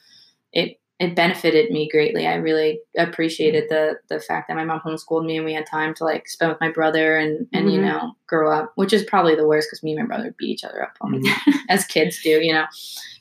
[0.52, 2.26] it it benefited me greatly.
[2.26, 5.92] I really appreciated the the fact that my mom homeschooled me and we had time
[5.96, 7.84] to like spend with my brother and and you Mhm.
[7.84, 10.64] know grow up, which is probably the worst because me and my brother beat each
[10.64, 11.20] other up time,
[11.68, 12.64] as kids do, you know.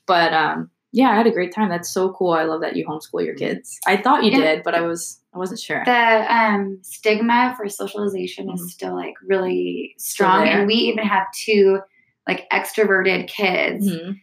[0.07, 1.69] But um, yeah, I had a great time.
[1.69, 2.31] That's so cool.
[2.33, 3.77] I love that you homeschool your kids.
[3.87, 4.39] I thought you Yeah.
[4.55, 5.83] did, but I was I wasn't sure.
[5.85, 8.53] The um, stigma for socialization Mhm.
[8.55, 11.79] is still like really strong, and we even have two
[12.27, 14.19] like extroverted kids, Mhm.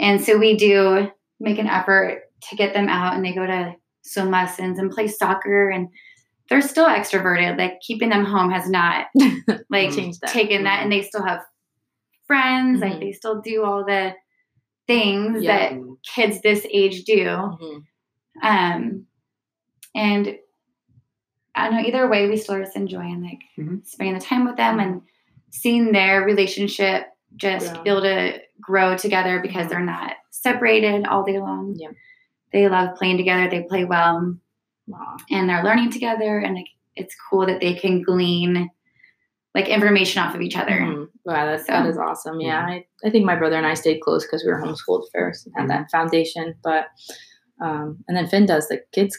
[0.00, 1.08] and so we do
[1.40, 5.06] make an effort to get them out, and they go to swim lessons and play
[5.06, 5.88] soccer, and
[6.50, 7.56] they're still extroverted.
[7.58, 9.06] Like keeping them home has not
[9.70, 10.30] like Changed that.
[10.30, 11.42] taken that, and they still have
[12.26, 12.80] friends.
[12.80, 13.00] Like Mhm.
[13.00, 14.14] they still do all the
[14.86, 15.70] things Yeah.
[15.74, 15.80] that
[16.14, 17.24] kids this age do.
[17.24, 17.82] Mhm.
[18.42, 19.06] Um,
[19.94, 20.36] and
[21.54, 23.86] I don't know, either way, we still are just enjoying like Mhm.
[23.86, 25.02] spending the time with them and
[25.50, 27.82] seeing their relationship just Yeah.
[27.82, 29.70] be able to grow together because Mhm.
[29.70, 31.74] they're not separated all day long.
[31.76, 31.94] Yep.
[32.52, 34.36] They love playing together, they play well,
[34.92, 35.16] Aw.
[35.30, 36.38] and they're learning together.
[36.38, 38.70] And like, it's cool that they can glean
[39.56, 40.72] like information off of each other.
[40.78, 41.08] Mhm.
[41.24, 42.40] Wow, that's, So- that is awesome.
[42.40, 45.46] Yeah, I, I think my brother and I stayed close because we were homeschooled first
[45.46, 46.54] and had that foundation.
[46.62, 46.86] But
[47.60, 49.18] um, and then Finn does the kids,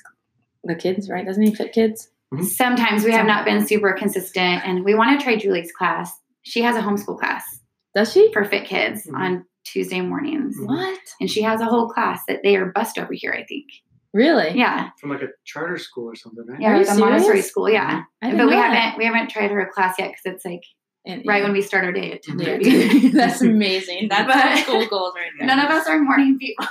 [0.63, 1.25] the kids, right?
[1.25, 2.09] Doesn't he fit kids?
[2.41, 6.11] Sometimes we have not been super consistent, and we want to try Julie's class.
[6.43, 7.43] She has a homeschool class
[7.95, 8.31] Does she?
[8.33, 9.15] for fit kids Mhm.
[9.17, 10.57] on Tuesday mornings.
[10.59, 10.67] Mhm.
[10.67, 10.99] What?
[11.19, 13.65] And she has a whole class that they are bust over here, I think.
[14.17, 14.57] Really?
[14.57, 14.89] Yeah.
[14.99, 16.59] From like a charter school or something, right?
[16.59, 17.69] Yeah, Are you like a Montessori school.
[17.69, 18.03] Yeah.
[18.21, 18.73] I didn't But we that.
[18.73, 20.63] haven't we haven't tried her class yet because it's like
[21.05, 21.43] And- right yeah.
[21.43, 23.09] when we start our day at ten Yeah, thirty.
[23.19, 24.07] that's amazing.
[24.09, 25.47] That's But- some school goals right there.
[25.47, 26.65] None of us are morning people.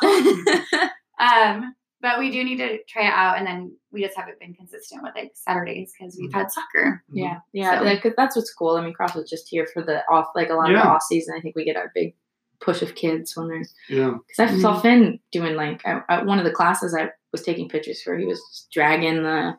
[1.20, 4.54] um, but we do need to try it out, and then we just haven't been
[4.54, 7.02] consistent with like Saturdays because we've had soccer.
[7.12, 8.76] Yeah, yeah, So- like, 'cause that's what's cool.
[8.76, 10.82] I mean, Cross CrossFit's just here for the off, like a lot of Yeah.
[10.82, 11.34] the off season.
[11.36, 12.14] I think we get our big
[12.60, 14.14] push of kids when they're Yeah.
[14.28, 14.82] because I saw Mhm.
[14.82, 18.16] Finn doing like at, at one of the classes I was taking pictures for.
[18.16, 19.56] He was dragging the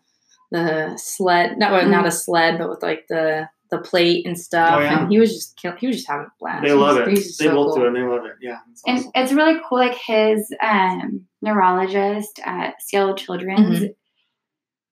[0.51, 2.07] the sled, not well, not Mm.
[2.07, 4.75] a sled, but with like the the plate and stuff.
[4.77, 5.01] Oh, yeah.
[5.01, 6.63] And he was just kill, he was just having a blast.
[6.63, 7.11] They love He's- it.
[7.11, 7.75] he's They so both cool.
[7.75, 7.87] do it.
[7.87, 8.35] and They love it.
[8.41, 8.59] Yeah.
[8.71, 9.11] It's And awesome.
[9.15, 9.79] it's really cool.
[9.79, 13.95] Like his um, neurologist at Seattle Children's, Mhm.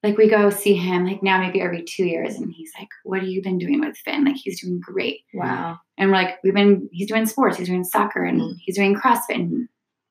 [0.03, 3.21] like we go see him like now maybe every two years, and he's like, "What
[3.21, 4.25] have you been doing with Finn?
[4.25, 5.79] Like he's doing great." Wow.
[5.97, 6.89] And we're like, "We've been.
[6.91, 7.55] He's doing sports.
[7.57, 8.55] He's doing soccer, and Mhm.
[8.59, 9.69] he's doing CrossFit." And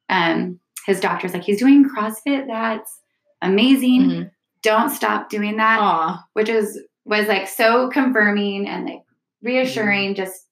[0.08, 2.46] um, his doctor's like, "He's doing CrossFit.
[2.46, 3.00] That's
[3.42, 4.02] amazing.
[4.02, 4.30] Mhm.
[4.62, 6.24] Don't stop doing that." Aw.
[6.34, 9.02] Which is was like so confirming and like
[9.42, 10.46] reassuring just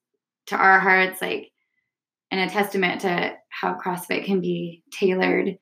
[0.47, 1.51] to our hearts, like
[2.31, 5.57] and a testament to how CrossFit can be tailored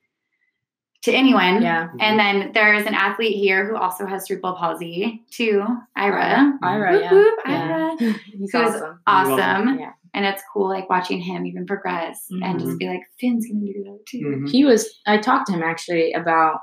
[1.04, 1.62] to anyone.
[1.62, 1.90] Yeah.
[2.00, 6.54] And then there's an athlete here who also has cerebral palsy too, Ira.
[6.62, 7.12] Ira, Whoop, yeah.
[7.12, 7.96] whoop, yeah.
[8.00, 8.14] Ira.
[8.26, 9.00] He's awesome.
[9.08, 9.80] Awesome.
[9.80, 9.92] Yeah.
[10.14, 12.66] And it's cool like watching him even progress and Mhm.
[12.66, 14.18] just be like, Finn's gonna do that too.
[14.44, 14.50] Mhm.
[14.50, 15.00] He was.
[15.08, 16.60] I talked to him actually about,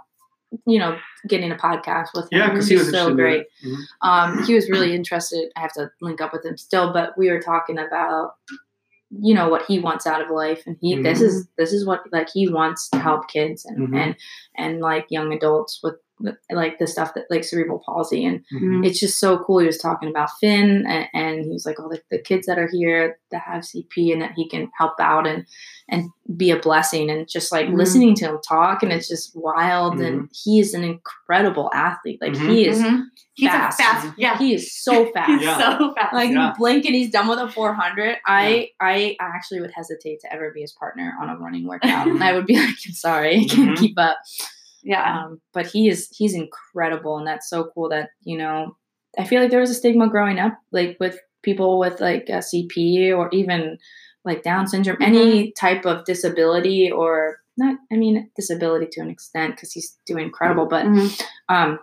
[0.66, 2.38] you know, getting a podcast with him.
[2.40, 3.42] Yeah, because he was so great.
[3.62, 3.66] it.
[3.66, 3.76] Mhm.
[4.02, 5.50] Um, he was really interested.
[5.56, 8.32] I have to link up with him still, but we were talking about,
[9.10, 11.24] you know, what he wants out of life, and he this Mhm.
[11.24, 13.96] is this is what like he wants to help kids and Mhm.
[13.96, 14.16] and
[14.56, 15.96] and like young adults with
[16.50, 18.86] like the stuff that like cerebral palsy and Mhm.
[18.86, 19.58] it's just so cool.
[19.58, 22.58] He was talking about Finn, and, and he was like, "Oh, the, the kids that
[22.58, 25.46] are here that have CP, and that he can help out and
[25.88, 27.76] and be a blessing." And just like Mhm.
[27.76, 30.00] listening to him talk, and it's just wild.
[30.00, 32.18] And he is an incredible athlete.
[32.20, 33.04] Like he is, Mhm.
[33.34, 33.78] He's fast.
[33.78, 34.36] a fast, yeah.
[34.36, 35.30] he is so fast.
[35.30, 35.78] He's Yeah.
[35.78, 36.12] so fast.
[36.12, 36.52] Like Yeah.
[36.58, 38.16] blink and he's done with a 400.
[38.26, 42.08] I I actually would hesitate to ever be his partner on a running workout.
[42.20, 44.18] I would be like, I'm sorry, I can't keep up.
[44.82, 45.24] Yeah.
[45.24, 48.76] Um, but he is he's incredible, and that's so cool that you know.
[49.18, 52.38] I feel like there was a stigma growing up, like with people with like a
[52.42, 53.78] CP or even
[54.24, 57.76] like Down syndrome, any type of disability or not.
[57.90, 61.22] I mean, disability to an extent because he's doing incredible, but Mhm.
[61.48, 61.78] um,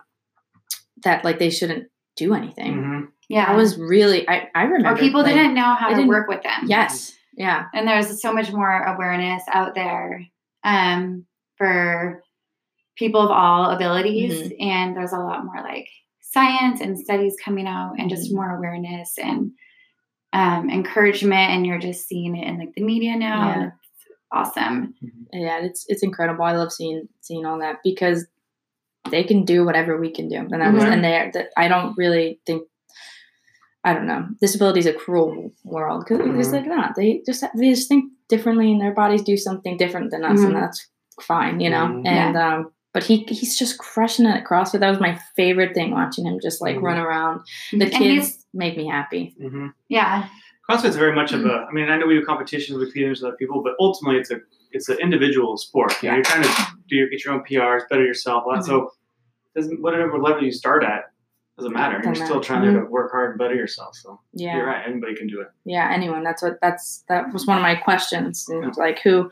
[1.02, 2.72] that like they shouldn't do anything.
[2.74, 3.08] Mhm.
[3.28, 3.44] yeah.
[3.46, 6.08] I was really I I remember or people like, didn't know how they to didn't-
[6.08, 6.62] work with them.
[6.66, 10.22] Yes, yeah, and there's so much more awareness out there
[10.64, 11.26] um,
[11.58, 12.22] for
[12.96, 14.62] people of all abilities Mm-hmm.
[14.68, 15.88] and there's a lot more like
[16.20, 18.36] science and studies coming out and just Mhm.
[18.36, 19.52] more awareness and
[20.32, 23.68] um, encouragement and you're just seeing it in like the media now and Yeah.
[23.68, 24.94] it's awesome
[25.32, 25.58] yeah.
[25.60, 26.44] It's it's incredible.
[26.44, 28.26] I love seeing seeing all that because
[29.10, 30.92] they can do whatever we can do, and that's Mhm.
[30.92, 32.62] and they're that I don't really think.
[33.84, 34.26] I don't know.
[34.40, 36.50] Disability is a cruel world because Mhm.
[36.50, 36.94] they're not.
[36.96, 40.46] They just they just think differently, and their bodies do something different than us, Mhm.
[40.46, 40.88] and that's
[41.22, 41.86] fine, you know.
[41.86, 42.06] Mhm.
[42.06, 44.80] And um, but he he's just crushing it at CrossFit.
[44.80, 46.82] That was my favorite thing watching him just like Mhm.
[46.82, 47.40] run around.
[47.72, 49.34] The kids he's- make me happy.
[49.38, 49.74] Mhm.
[49.88, 50.28] yeah
[50.68, 51.50] CrossFit's very much of Mm-hmm.
[51.50, 51.66] a.
[51.68, 54.30] I mean, I know we do competitions with competing with other people, but ultimately, it's
[54.30, 54.38] a
[54.72, 55.92] it's an individual sport.
[56.02, 56.22] You know, Yeah.
[56.22, 56.42] Mm-hmm.
[56.42, 58.44] You're trying to do your, get your own PRs, better yourself.
[58.46, 58.64] all that.
[58.64, 58.90] So,
[59.54, 61.02] doesn't whatever level you start at
[61.58, 61.94] doesn't matter.
[61.94, 62.46] You're Doesn't still matter.
[62.46, 63.94] trying to work hard and better yourself.
[63.94, 64.56] So Yeah.
[64.56, 64.82] you're right.
[64.86, 65.48] Anybody can do it.
[65.64, 68.70] yeah anyone that's what that's that was one of my questions Yeah.
[68.76, 69.30] like who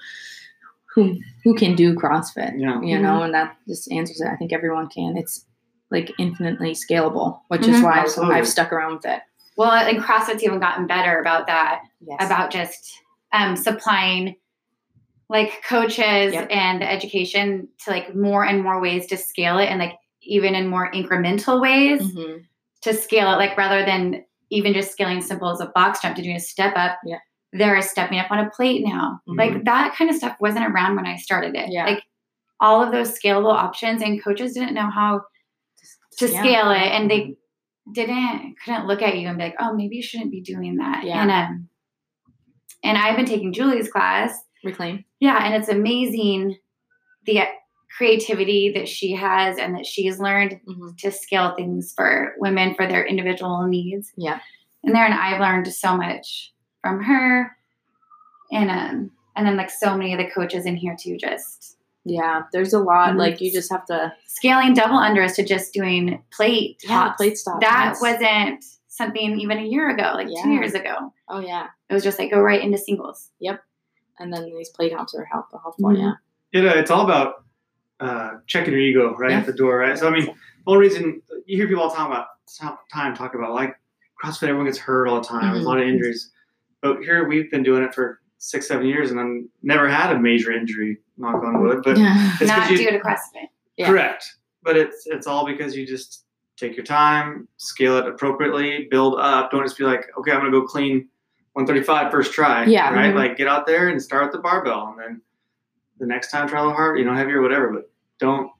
[0.94, 2.80] who who can do crossfit Yeah.
[2.82, 5.44] you know and that just answers it i think everyone can it's
[5.90, 7.82] like infinitely scalable which is Mhm.
[7.84, 8.34] why I've, Absolutely.
[8.36, 9.20] I've stuck around with it
[9.56, 12.92] well and crossfit's even gotten better about that yes about just
[13.32, 14.36] um, supplying
[15.28, 16.48] like coaches Yep.
[16.50, 20.54] and the education to like more and more ways to scale it and like even
[20.54, 22.44] in more incremental ways Mhm.
[22.82, 26.22] to scale it like rather than even just scaling simple as a box jump to
[26.22, 27.18] doing a step up Yeah.
[27.54, 29.20] They're stepping up on a plate now.
[29.28, 29.38] Mhm.
[29.38, 31.70] Like that kind of stuff wasn't around when I started it.
[31.70, 31.86] Yeah.
[31.86, 32.02] Like
[32.60, 35.22] all of those scalable options and coaches didn't know how
[36.18, 36.40] to Yeah.
[36.40, 37.36] scale it and they
[37.92, 41.04] didn't couldn't look at you and be like, oh, maybe you shouldn't be doing that.
[41.04, 41.22] Yeah.
[41.22, 41.68] And um
[42.82, 44.36] and I've been taking Julie's class.
[44.62, 45.04] Reclaim.
[45.20, 46.56] Yeah, and it's amazing
[47.26, 47.42] the
[47.96, 52.86] creativity that she has and that she's learned hmm to scale things for women for
[52.88, 54.12] their individual needs.
[54.16, 54.40] Yeah.
[54.82, 56.52] And there and I've learned so much
[56.84, 57.56] from her.
[58.52, 62.42] And um and then like so many of the coaches in here too just Yeah,
[62.52, 63.14] there's a lot.
[63.14, 63.18] Mhm.
[63.18, 67.16] Like you just have to scaling double unders to just doing plate yeah tops.
[67.16, 67.60] plate stop.
[67.62, 70.42] That That's- wasn't something even a year ago, like Yeah.
[70.44, 71.12] two years ago.
[71.30, 73.30] oh yeah, It was just like go right into singles.
[73.40, 73.60] Yep,
[74.18, 75.58] and then these plate hops are helpful.
[75.60, 75.98] helpful Mhm.
[75.98, 76.12] Yeah.
[76.60, 77.44] It, uh, it's all about
[78.00, 79.38] uh, checking your ego right Yeah.
[79.38, 79.96] at the door, right?
[79.98, 80.34] So I mean, the
[80.66, 82.26] only reason you hear people all the time about
[82.92, 83.74] time talk about like
[84.22, 85.52] CrossFit, everyone gets hurt all the time.
[85.54, 86.30] There's a lot of injuries,
[86.84, 90.18] but here we've been doing it for six, seven years, and I've never had a
[90.20, 90.98] major injury.
[91.16, 92.14] Knock on wood, but yeah.
[92.30, 93.48] It's 'cause Not you- due to CrossFit.
[93.76, 93.86] Yeah.
[93.88, 94.36] correct.
[94.62, 96.24] But it's it's all because you just
[96.56, 99.50] take your time, scale it appropriately, build up.
[99.50, 101.08] Don't just be like, okay, I'm gonna go clean
[101.54, 102.64] 135 first try.
[102.64, 102.92] Yeah.
[102.92, 103.12] Right.
[103.14, 103.16] Mhm.
[103.16, 105.20] Like get out there and start with the barbell, and then
[105.98, 107.68] the next time try a little harder, you know, heavier, whatever.
[107.72, 108.50] But don't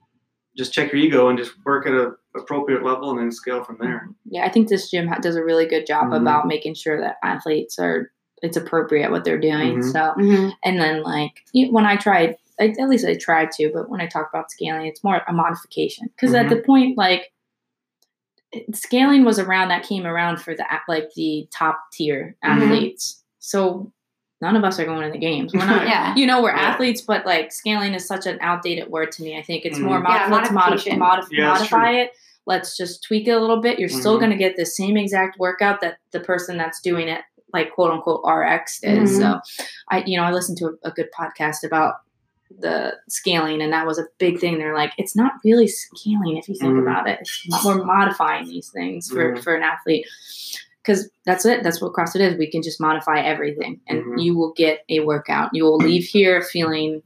[0.57, 3.77] just check your ego and just work at a appropriate level and then scale from
[3.79, 4.09] there.
[4.25, 6.21] Yeah, I think this gym does a really good job Mhm.
[6.21, 9.79] about making sure that athletes are it's appropriate what they're doing.
[9.79, 9.91] Mhm.
[9.91, 14.01] So, and then like when I tried, I, at least I tried to, but when
[14.01, 17.31] I talk about scaling, it's more a modification because at the point like
[18.73, 22.61] scaling was around that came around for the like the top tier Mhm.
[22.61, 23.23] athletes.
[23.39, 23.91] So
[24.41, 25.53] none of us are going to the games.
[25.53, 25.87] We're not.
[25.87, 26.13] Yeah.
[26.15, 26.61] You know, we're Yeah.
[26.61, 29.37] athletes, but like scaling is such an outdated word to me.
[29.37, 30.03] I think it's more Mhm.
[30.03, 32.11] mod- Yeah, let's modif- modif- Yeah, modify it.
[32.45, 33.79] Let's just tweak it a little bit.
[33.79, 34.19] You're still Mhm.
[34.19, 37.21] going to get the same exact workout that the person that's doing it,
[37.55, 38.99] like quote unquote RX, did.
[39.03, 39.17] Mhm.
[39.19, 39.39] So,
[39.89, 41.95] I you know I listened to a, a good podcast about
[42.59, 44.59] the scaling, and that was a big thing.
[44.59, 46.81] They're like, it's not really scaling if you think Mhm.
[46.83, 47.27] about it.
[47.65, 49.43] We're modifying these things for Mhm.
[49.43, 50.05] for an athlete.
[50.81, 51.63] Because that's it.
[51.63, 52.37] That's what CrossFit is.
[52.37, 54.23] We can just modify everything, and Mhm.
[54.23, 55.49] you will get a workout.
[55.53, 57.01] You will leave here feeling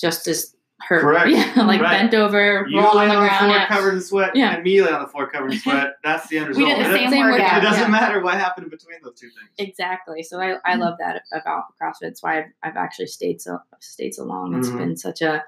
[0.00, 1.28] just as hurt, Correct.
[1.30, 2.00] yeah, like Right.
[2.02, 3.38] bent over, You roll lay on the on the ground.
[3.38, 3.66] floor yeah.
[3.68, 4.54] covered in sweat, Yeah.
[4.54, 5.94] and me lay on the floor covered in sweat.
[6.04, 6.66] That's the end result.
[6.66, 6.84] We result.
[6.84, 7.40] did the It- same, Same workout.
[7.40, 7.88] workout, It doesn't yeah.
[7.88, 9.50] matter what happened in between those two things.
[9.58, 10.22] Exactly.
[10.22, 12.08] So I, I love that about CrossFit.
[12.08, 14.54] It's why I've, I've actually stayed so stayed so long.
[14.56, 14.78] It's Mhm.
[14.78, 15.42] been such a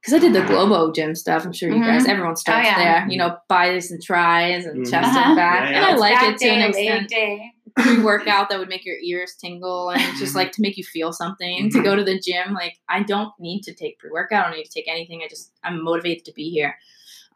[0.00, 1.46] because I did the Globo gym stuff.
[1.46, 2.10] I'm sure you guys, Mhm.
[2.10, 2.76] everyone starts yeah.
[2.76, 3.08] there.
[3.08, 4.90] You know, bis and tries and Mhm.
[4.90, 5.28] chest Uh-huh.
[5.28, 5.86] and back, Yeah, and.
[5.86, 7.08] I like it to an day, extent.
[7.08, 7.53] day.
[7.76, 10.18] Pre-workout that would make your ears tingle and Mm-hmm.
[10.18, 11.70] just like to make you feel something.
[11.70, 14.46] To go to the gym, like I don't need to take pre-workout.
[14.46, 15.22] I don't need to take anything.
[15.24, 16.76] I just I'm motivated to be here.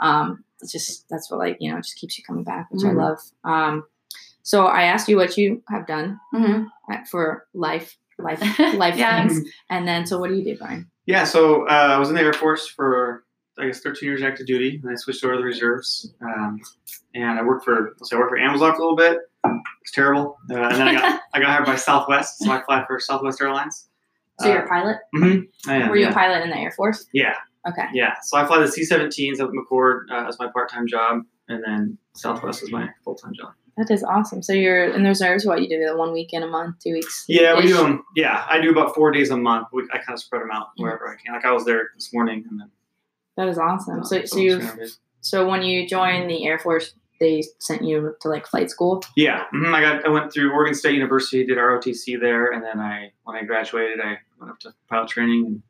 [0.01, 2.91] Um, it's just that's what like you know just keeps you coming back, which Mhm.
[2.91, 3.19] I love.
[3.45, 3.85] Um,
[4.43, 6.67] so I asked you what you have done Mhm.
[6.93, 8.41] uh, for life, life,
[8.75, 9.27] life Yeah.
[9.29, 9.49] things.
[9.71, 10.91] And then, so what do you do, Brian?
[11.07, 13.25] Yeah, so uh, I was in the Air Force for
[13.59, 16.13] I guess 13 years active duty, and I switched over to the reserves.
[16.23, 16.61] Um,
[17.15, 19.19] and I worked for let's say I worked for Amazon for a little bit.
[19.83, 20.37] It's terrible.
[20.51, 23.41] Uh, and then I got I got hired by Southwest, so I fly for Southwest
[23.41, 23.89] Airlines.
[24.41, 24.99] So you're a pilot?
[25.17, 25.71] Mm-hmm.
[25.71, 26.11] I am, Were you yeah.
[26.11, 27.07] a pilot in the Air Force?
[27.13, 27.35] Yeah,
[27.69, 27.87] Okay.
[27.93, 28.15] yeah.
[28.23, 31.99] So I fly the C-17s up at McChord uh, as my part-time job, and then
[32.15, 33.55] Southwest is my full-time job.
[33.77, 34.43] That is awesome.
[34.45, 35.45] So you're in the reserves.
[35.45, 35.85] What you do?
[35.85, 37.25] The one week in a month, two weeks.
[37.29, 38.05] Yeah, we do them.
[38.17, 39.69] Yeah, I do about four days a month.
[39.73, 41.35] We, I kind of spread them out wherever I can.
[41.35, 42.71] Like I was there this morning, and then
[43.37, 44.05] That is awesome.
[44.05, 44.61] So, uh, so you,
[45.21, 49.03] so when you joined the Air Force, they sent you to like flight school.
[49.17, 50.05] Yeah, mhm, I got.
[50.05, 54.01] I went through Oregon State University, did ROTC there, and then I, when I graduated,
[54.01, 55.63] I went up to pilot training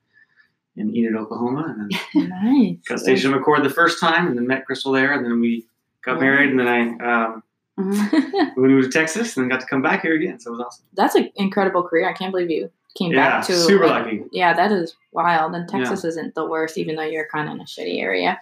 [0.77, 2.77] in, in Enid, Oklahoma, and then Nice.
[2.89, 5.67] got stationed at McChord the first time, and then met Crystal there, and then we
[6.05, 6.21] got Yeah.
[6.21, 7.43] married, and then I um,
[7.79, 8.53] Mhm.
[8.57, 10.41] we moved to Texas, and then got to come back here again.
[10.41, 10.85] So it was awesome.
[10.95, 12.09] That's an incredible career.
[12.09, 14.23] I can't believe you came Yeah, back to super like- lucky.
[14.33, 15.55] Yeah, that is wild.
[15.55, 18.39] And Texas isn't the worst, even though you're kind of in a shitty area.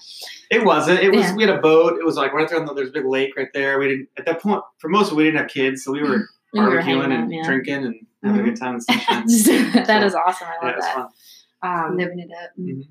[0.50, 1.00] It wasn't.
[1.00, 1.20] It was.
[1.26, 1.34] Yeah.
[1.34, 1.98] We had a boat.
[1.98, 2.74] It was like right there on the.
[2.74, 3.78] There's a big lake right there.
[3.78, 4.62] We didn't at that point.
[4.78, 7.24] For most of it, we didn't have kids, so we were We barbecuing hanging and
[7.24, 7.42] out, yeah.
[7.44, 9.24] drinking and having a good time in the sunshine.
[9.84, 10.46] that So, is awesome.
[10.48, 10.94] I yeah, love it was that.
[10.94, 11.08] fun.
[11.62, 12.50] Um, Living it up.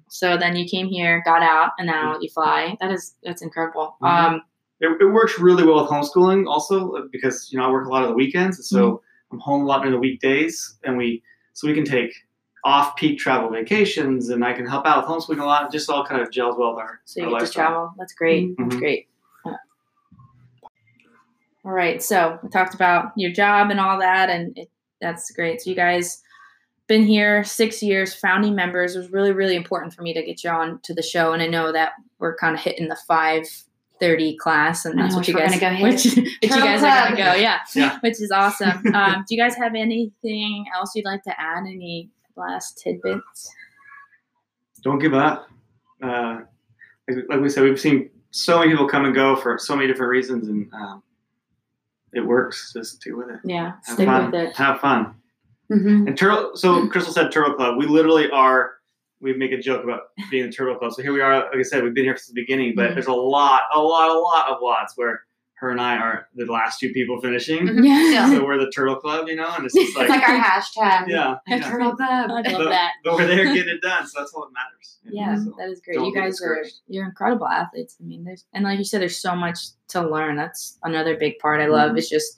[0.09, 2.75] so then you came here, got out, and now you fly.
[2.81, 3.95] That is that's incredible.
[4.01, 4.07] Mhm.
[4.09, 4.41] Um,
[4.81, 7.89] It, it works really well with homeschooling also uh, because you know I work a
[7.89, 9.35] lot of the weekends, so Mm-hmm.
[9.35, 11.23] I'm home a lot during the weekdays, and we
[11.55, 12.13] so we can take
[12.63, 15.65] off peak travel vacations, and I can help out with homeschooling a lot.
[15.65, 17.93] It just all kind of gels well with our, so you our get to travel.
[17.97, 18.55] That's great.
[18.57, 18.79] That's Mhm.
[18.79, 19.07] great.
[19.45, 19.53] Yeah.
[21.63, 22.01] All right.
[22.03, 24.69] So we talked about your job and all that, and it,
[25.01, 25.61] that's great.
[25.61, 26.21] So you guys
[26.87, 28.95] been here six years, founding members.
[28.95, 31.41] It was really, really important for me to get you on to the show, and
[31.41, 33.47] I know that we're kind of hitting the five
[33.99, 36.63] 30 class, and that's know what you we're guys, gonna go which, which you Turtle
[36.65, 37.17] guys are gonna Club.
[37.17, 37.97] go, yeah, Yeah.
[38.01, 38.85] which is awesome.
[38.93, 41.59] um, do you guys have anything else you'd like to add?
[41.59, 43.53] Any last tidbits?
[44.83, 45.49] Don't give up.
[46.01, 46.41] Uh,
[47.09, 49.87] like, like we said, we've seen so many people come and go for so many
[49.87, 51.01] different reasons, and um,
[52.13, 52.73] it works.
[52.73, 53.39] Just stick with it.
[53.43, 54.25] Yeah, Have stick fun.
[54.31, 54.55] with it.
[54.57, 55.15] Have fun.
[55.71, 56.07] Mhm.
[56.07, 56.51] And turtle.
[56.55, 57.77] So Crystal said Turtle Club.
[57.77, 58.74] We literally are.
[59.21, 60.93] We make a joke about being the Turtle Club.
[60.93, 61.33] So here we are.
[61.45, 62.93] Like I said, we've been here since the beginning, but Mhm.
[62.95, 65.21] there's a lot, a lot, a lot of lots where
[65.59, 67.65] her and I are the last two people finishing.
[67.65, 67.85] Mhm.
[68.13, 68.29] Yeah.
[68.29, 71.07] So we're the Turtle Club, you know, and it's just like, It's like our hashtag.
[71.07, 71.71] yeah, The yeah.
[71.71, 72.29] Turtle Club.
[72.29, 72.91] I love But, that.
[73.05, 74.99] but we're there getting it done, so that's all that matters.
[75.03, 75.53] you know, Yeah, so.
[75.57, 75.99] that is great.
[76.01, 77.95] You guys are you're incredible athletes.
[78.01, 80.35] I mean, there's and like you said, there's so much to learn.
[80.35, 81.91] That's another big part I love.
[81.93, 81.99] Mhm.
[81.99, 82.37] Is just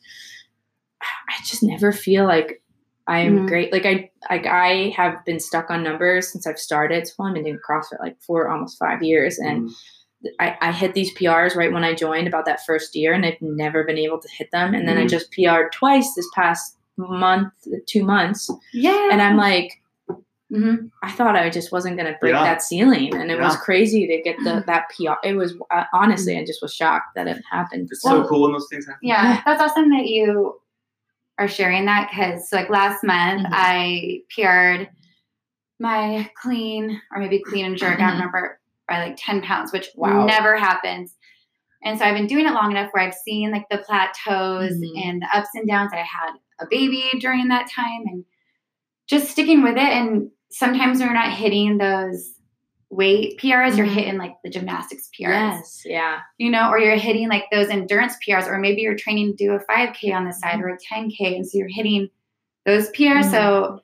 [1.02, 2.62] I just never feel like
[3.08, 3.48] I'm Mhm.
[3.48, 3.72] great.
[3.72, 7.08] Like I like I have been stuck on numbers since I've started.
[7.08, 9.74] So I've been doing CrossFit like for almost five years, and Mhm.
[10.40, 13.42] I, I hit these PRs right when I joined about that first year, and I've
[13.42, 14.74] never been able to hit them.
[14.74, 15.10] And then I Mhm.
[15.10, 17.54] just PR'd twice this past month,
[17.86, 19.10] two months, Yeah.
[19.12, 19.72] and I'm like.
[20.50, 20.92] Mhm.
[21.04, 22.42] I thought I just wasn't gonna break Yeah.
[22.42, 25.18] that ceiling, and it was crazy to get the that PR.
[25.22, 27.90] It was uh, honestly, I just was shocked that it happened.
[27.92, 29.02] It's Well- so cool when those things happen.
[29.02, 30.56] Yeah, that's awesome that you
[31.40, 33.50] are sharing that because, like, last month Mhm.
[33.52, 34.90] I PR'd
[35.80, 38.08] my clean or maybe clean and jerk, I Mhm.
[38.08, 40.26] don't remember, by like 10 pounds, which Wow.
[40.26, 41.16] never happens.
[41.84, 45.06] And so I've been doing it long enough where I've seen like the plateaus Mhm.
[45.06, 45.94] and the ups and downs.
[45.94, 48.26] I had a baby during that time and
[49.08, 49.80] just sticking with it.
[49.90, 52.37] And sometimes we're not hitting those
[52.90, 53.94] weight PRs, you're Mhm.
[53.94, 58.16] hitting like the gymnastics PRs Yes, yeah, you know, or you're hitting like those endurance
[58.26, 61.36] PRs, or maybe you're training to do a 5K on the side or a 10K.
[61.36, 62.10] And so you're hitting
[62.66, 63.30] those PRs.
[63.30, 63.82] So,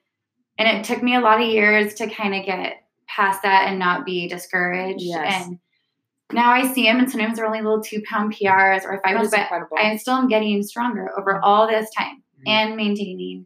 [0.58, 3.78] and it took me a lot of years to kind of get past that and
[3.78, 5.02] not be discouraged.
[5.04, 5.46] Yes.
[5.48, 5.60] And
[6.32, 9.24] now I see them, and sometimes they're only little two pound PRs or five but
[9.38, 9.78] incredible.
[9.78, 12.50] I still am getting stronger over all this time Mhm.
[12.52, 13.46] and maintaining.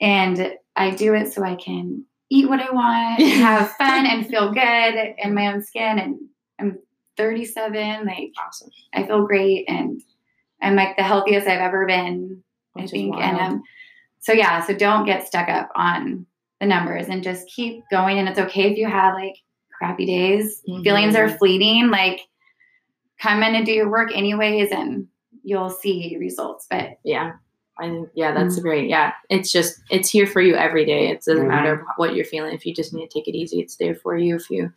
[0.00, 4.52] And I do it so I can eat what I want, have fun, and feel
[4.52, 5.98] good in my own skin.
[5.98, 6.18] And
[6.58, 6.78] I'm
[7.16, 8.06] 37.
[8.06, 8.70] Like awesome.
[8.94, 10.00] I feel great, and
[10.62, 12.42] I'm like the healthiest I've ever been.
[12.76, 13.62] I Which is think, and um,
[14.20, 14.64] so yeah.
[14.64, 16.24] So don't get stuck up on
[16.60, 18.18] the numbers, and just keep going.
[18.18, 19.36] And it's okay if you have like
[19.76, 20.62] crappy days.
[20.82, 21.90] Feelings are fleeting.
[21.90, 22.20] Like
[23.20, 25.06] come in and do your work anyways, and
[25.42, 26.66] you'll see results.
[26.70, 27.32] But Yeah.
[27.80, 28.62] I think yeah, that's Mm.
[28.62, 28.88] great.
[28.90, 29.12] Yeah.
[29.30, 31.08] It's just it's here for you every day.
[31.08, 31.48] It doesn't Mhm.
[31.48, 32.54] matter what you're feeling.
[32.54, 34.36] If you just need to take it easy, it's there for you.
[34.36, 34.72] If you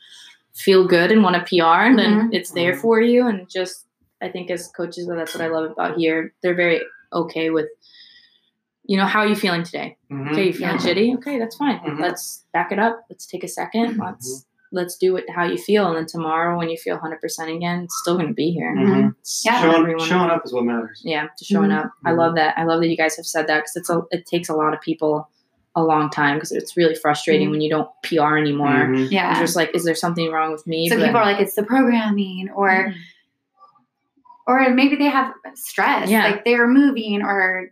[0.53, 2.33] feel good and want to PR, then Mhm.
[2.33, 2.81] it's there Mhm.
[2.81, 3.27] for you.
[3.27, 3.85] And just
[4.21, 6.33] I think as coaches, that's what I love about here.
[6.41, 7.67] They're very okay with
[8.85, 9.95] you know, how are you feeling today?
[10.11, 10.31] Mhm.
[10.31, 10.81] Okay, you feeling Yeah.
[10.81, 11.15] shitty?
[11.15, 11.79] Okay, that's fine.
[11.79, 11.99] Mhm.
[12.01, 13.05] Let's back it up.
[13.09, 14.03] Let's take a 2nd Mhm.
[14.05, 17.49] Let's let's do it how you feel, and then tomorrow when you feel 100 percent
[17.49, 18.75] again, it's still going to be here.
[18.75, 19.15] Mhm.
[19.45, 19.61] Yeah.
[19.61, 21.01] Showing, everyone- showing up is what matters.
[21.05, 21.85] yeah, just showing Mhm.
[21.85, 21.91] up.
[22.05, 22.57] I love that.
[22.57, 24.73] I love that you guys have said that because it's a it takes a lot
[24.73, 25.29] of people
[25.75, 27.51] a long time because it's really frustrating Mhm.
[27.51, 28.67] when you don't PR anymore.
[28.89, 29.09] Mhm.
[29.09, 29.31] yeah.
[29.33, 30.87] You're just like, is there something wrong with me?
[30.89, 32.93] so But- people are like, it's the programming, or Mhm.
[34.47, 36.25] or maybe they have stress, Yeah.
[36.25, 37.69] like they're moving or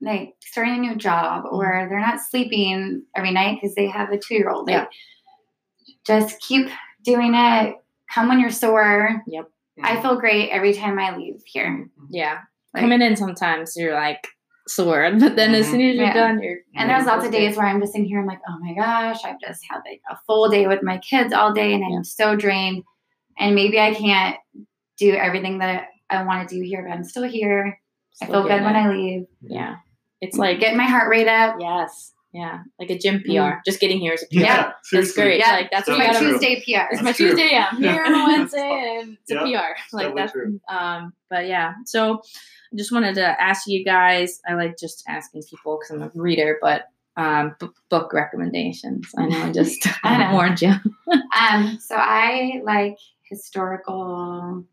[0.00, 1.54] like starting a new job, Mm-hmm.
[1.56, 4.68] or they're not sleeping every night because they have a two year old.
[4.70, 4.86] Yeah.
[6.08, 6.68] Like, just keep
[7.04, 7.76] doing it.
[8.12, 9.22] Come when you're sore.
[9.26, 9.48] Yep.
[9.82, 11.88] I feel great every time I leave here.
[12.10, 12.38] yeah,
[12.72, 14.26] Like- coming in sometimes you're like
[14.68, 15.70] sore, but then as Mhm.
[15.70, 16.14] soon as you're Yeah.
[16.14, 17.36] done, you're And there's lots of good.
[17.38, 18.18] days where I'm just in here.
[18.20, 21.32] I'm like, oh my gosh, I've just had like a full day with my kids
[21.32, 22.02] all day, and I'm Yeah.
[22.02, 22.84] so drained.
[23.38, 24.36] And maybe I can't
[24.98, 27.78] do everything that I want to do here, but I'm still here.
[28.22, 28.78] I feel good getting when it.
[28.78, 29.26] I leave.
[29.42, 29.76] Yeah,
[30.22, 31.56] it's like Get my heart rate up.
[31.60, 33.58] yes, yeah, like a gym PR.
[33.64, 34.40] Just getting here is a PR.
[34.40, 35.38] Yeah, That's great.
[35.40, 35.52] Yeah.
[35.52, 36.24] Like that's So what you my gotta.
[36.24, 36.32] true.
[36.38, 36.60] Tuesday PR.
[36.92, 37.28] It's That's my true.
[37.30, 37.48] Tuesday.
[37.52, 39.42] Yeah, I'm here on a Wednesday, and it's Yep.
[39.42, 39.96] a PR.
[39.96, 40.60] Like that's true.
[40.68, 41.12] um.
[41.30, 42.20] But yeah, so
[42.72, 44.40] I just wanted to ask you guys.
[44.48, 49.08] I like just asking people because I'm a reader, but um, b- book recommendations.
[49.16, 50.32] I know I just I know.
[50.34, 50.72] warned you.
[51.38, 52.96] Um, so I like
[53.56, 54.64] historical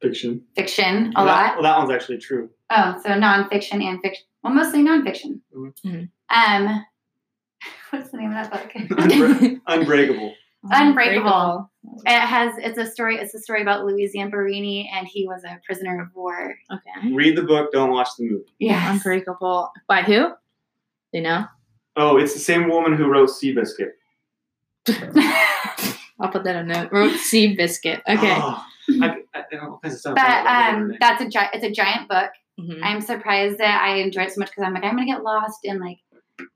[0.00, 0.42] Fiction.
[0.56, 1.54] fiction a well, that, lot.
[1.54, 2.50] well, that one's actually true.
[2.70, 4.24] Oh, so nonfiction and fiction.
[4.42, 5.40] Well, mostly nonfiction.
[5.54, 6.08] Mhm.
[6.28, 6.84] Um,
[7.90, 8.72] what's the name of that book?
[8.98, 10.34] Unbreak- Unbreakable.
[10.70, 11.70] Unbreakable.
[12.06, 13.16] It has it's a story.
[13.16, 16.54] It's a story about Louis Zamperini, and he was a prisoner of war.
[16.72, 17.12] Okay.
[17.12, 17.72] Read the book.
[17.72, 18.44] Don't watch the movie.
[18.60, 18.88] Yes.
[18.96, 19.70] Unbreakable.
[19.88, 20.28] By who?
[20.28, 20.34] Do
[21.12, 21.46] you know?
[21.96, 23.90] Oh, it's the same woman who wrote Seabiscuit.
[26.20, 26.92] I'll put that on a note.
[26.92, 28.00] Wrote Seabiscuit.
[28.08, 28.36] Okay.
[28.38, 28.64] Oh,
[29.00, 30.14] I, I, I don't kinds of stuff.
[30.14, 32.30] but I don't remember her um, that's a gi- it's a giant book.
[32.60, 32.80] Mhm.
[32.82, 35.60] I'm surprised that I enjoyed it so much because I'm like I'm gonna get lost
[35.64, 35.98] in like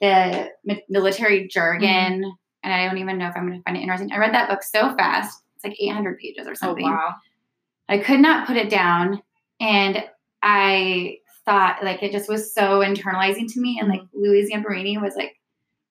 [0.00, 2.22] the mi- military jargon,
[2.62, 4.12] and I don't even know if I'm gonna find it interesting.
[4.12, 5.42] I read that book so fast.
[5.56, 6.84] It's like 800 pages or something.
[6.84, 6.92] Oh something.
[6.92, 7.14] wow.
[7.88, 9.22] I could not put it down.
[9.60, 10.04] And
[10.42, 13.78] I thought like it just was so internalizing to me.
[13.80, 15.36] And like Louis Zamperini was like,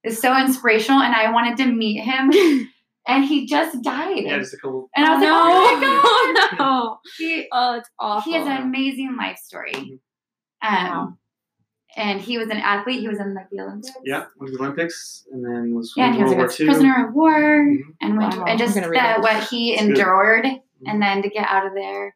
[0.03, 1.01] is so inspirational.
[1.01, 2.31] And I wanted to meet him.
[3.07, 4.23] and he just died.
[4.23, 4.89] Yeah, just a couple.
[4.95, 6.59] and I was like, no, oh my God.
[6.59, 6.97] no.
[7.17, 8.31] He, Oh, it's awful.
[8.31, 9.71] he has an amazing life story.
[9.73, 9.99] Mhm.
[10.61, 11.13] Um, Wow.
[11.97, 12.99] And he was an athlete.
[12.99, 13.91] He was in like the Olympics.
[14.03, 16.67] Yeah, went to the Olympics and then was Yeah, and he was like a II.
[16.67, 17.33] prisoner of war
[17.65, 17.79] Mhm.
[18.01, 19.21] and went Wow, and just gonna read that it.
[19.21, 19.89] what he It's good.
[19.91, 20.45] endured
[20.85, 22.15] and then to get out of there.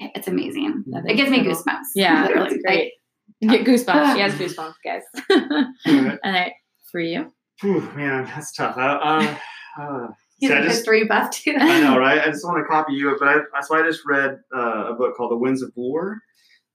[0.00, 0.84] It's amazing.
[0.88, 1.86] That It is gives me goosebumps.
[1.94, 2.50] Yeah, literally.
[2.50, 2.92] that's great.
[3.40, 4.14] You get goosebumps.
[4.14, 5.02] She has goosebumps, guys.
[5.88, 6.18] Alright.
[6.24, 6.52] and
[6.90, 8.76] for you, Whew, man, that's tough.
[8.76, 9.38] I,
[9.78, 10.08] uh, uh,
[10.38, 11.54] He's see, a I just, history buff too.
[11.58, 12.20] I know, right?
[12.20, 14.94] I just want to copy you, but I, that's why I just read uh, a
[14.94, 16.20] book called The Winds of War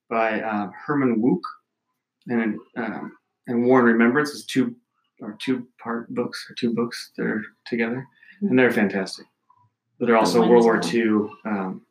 [0.10, 1.42] by um, Herman Wouk,
[2.28, 3.13] and um,
[3.47, 4.76] and War and Remembrance is two
[5.22, 8.05] or two part books or two books that are together,
[8.41, 9.26] and they're fantastic.
[9.99, 11.03] But they're also World War of II.
[11.45, 11.82] Um,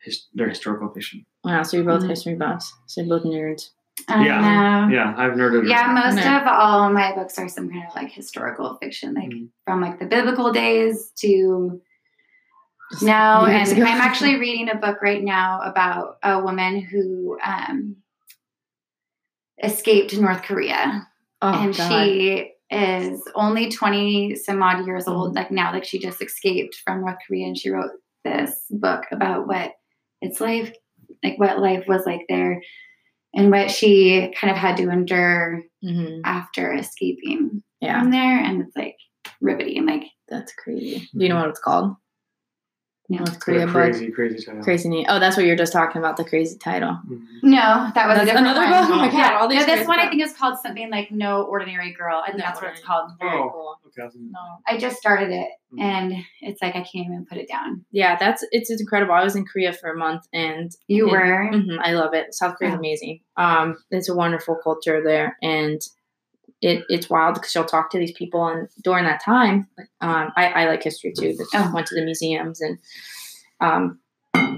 [0.00, 1.24] his, they're historical fiction.
[1.42, 2.08] wow, so you're both Mhm.
[2.10, 2.72] history buffs.
[2.86, 3.70] So you're both nerds.
[4.08, 4.40] I Yeah.
[4.88, 4.94] know.
[4.94, 5.68] Yeah, I've nerded.
[5.68, 6.36] Yeah, most No.
[6.36, 9.48] of all my books are some kind of like historical fiction, like Mhm.
[9.64, 11.80] from like the biblical days to
[12.92, 13.46] Just now.
[13.46, 13.82] And ago.
[13.82, 17.96] I'm actually reading a book right now about a woman who um,
[19.62, 21.06] escaped North Korea,
[21.42, 21.88] oh, and God.
[21.88, 25.36] she is only 20 some odd years old, Mm-hmm.
[25.38, 27.90] like now, like she just escaped from North Korea, and she wrote
[28.24, 29.72] this book about what
[30.20, 30.72] it's life,
[31.22, 32.60] like what life was like there.
[33.34, 36.22] And what she kind of had to endure Mhm.
[36.24, 38.96] after escaping Yeah, from there and it's like
[39.42, 41.08] riveting like that's crazy.
[41.14, 41.94] Do you know what it's called?
[43.08, 43.18] No.
[43.18, 43.74] North It's Korea book.
[43.74, 44.62] crazy, crazy title.
[44.64, 45.06] Crazy neat.
[45.08, 46.16] Oh, that's what you're just talking about.
[46.16, 46.98] The crazy title.
[47.08, 47.20] Mhm.
[47.42, 48.70] no that was That's a different another one.
[48.70, 48.90] book?
[48.90, 50.90] Oh my God, yeah all these no, this crazy one i think is called something
[50.90, 53.50] like no ordinary girl i think No that's what it's called Very Oh.
[53.52, 53.78] cool.
[53.86, 54.38] Okay, I No.
[54.66, 55.80] i just started it Mhm.
[55.82, 59.14] and it's like i can't even put it down Yeah, that's it's, it's incredible.
[59.14, 62.34] I was in Korea for a month and you it- were Mhm, I love it.
[62.34, 62.78] South Korea's Yeah.
[62.78, 63.20] amazing.
[63.36, 65.80] Um, it's a wonderful culture there, and
[66.66, 69.56] it it's wild because you'll talk to these people, and during that time,
[70.00, 71.34] um, I, I like history too.
[71.38, 71.70] But Oh.
[71.74, 72.78] went to the museums and
[73.60, 73.98] um,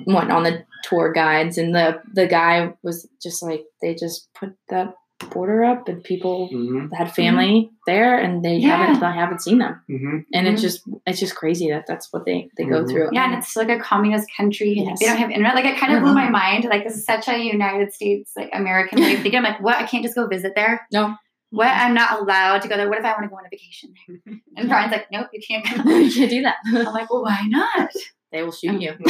[0.07, 4.55] went on the tour guides, and the the guy was just like they just put
[4.71, 4.95] that
[5.31, 9.09] border up, and people Mhm, had family there, and they haven't Yeah.
[9.09, 10.25] I haven't seen them, mhm.
[10.33, 12.91] and it's just it's just crazy that that's what they they go Mhm.
[12.91, 13.09] through.
[13.13, 15.01] yeah and it's like a communist country Yes.
[15.01, 16.33] they don't have internet like it kind of blew my Mhm.
[16.43, 19.61] mind like this is such a united states like american way of thinking i'm like
[19.61, 21.15] what i can't just go visit there no.
[21.51, 23.49] What i'm not allowed to go there what if i want to go on a
[23.51, 26.57] vacation there and brian's like nope you can't go you can't do that.
[26.75, 27.91] i'm like well why not
[28.31, 28.93] they will shoot you.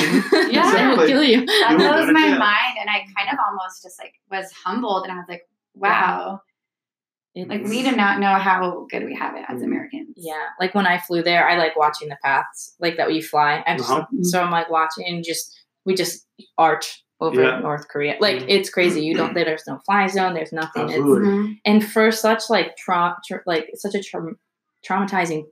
[0.48, 0.70] Yeah.
[0.72, 1.44] they will kill you.
[1.44, 2.38] that You blows my jail.
[2.38, 5.42] mind and i kind of almost just like was humbled and i was like
[5.74, 6.40] wow
[7.34, 9.64] like we do not know how good we have it as Mhm.
[9.64, 13.22] americans Yeah, like when I flew there, I like watching the paths, like that you
[13.22, 13.62] fly.
[13.64, 14.06] I'm Uh-huh.
[14.22, 16.26] so I'm like watching and just we just
[16.56, 17.58] arch over Yeah.
[17.60, 18.16] North Korea.
[18.20, 19.02] Like it's crazy.
[19.02, 20.34] You don't there's no fly zone.
[20.34, 20.84] There's nothing.
[20.88, 21.28] It's, Absolutely.
[21.28, 21.58] Mhm.
[21.64, 24.34] and for such like tra- tra- like such a tra-
[24.86, 25.44] traumatizing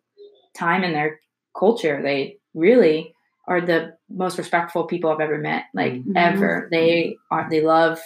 [0.57, 1.21] time in their
[1.59, 3.13] culture, they really
[3.49, 5.65] are the most respectful people I've ever met.
[5.75, 6.13] Like Mhm.
[6.17, 6.69] ever.
[6.71, 7.47] They are.
[7.51, 8.01] They love.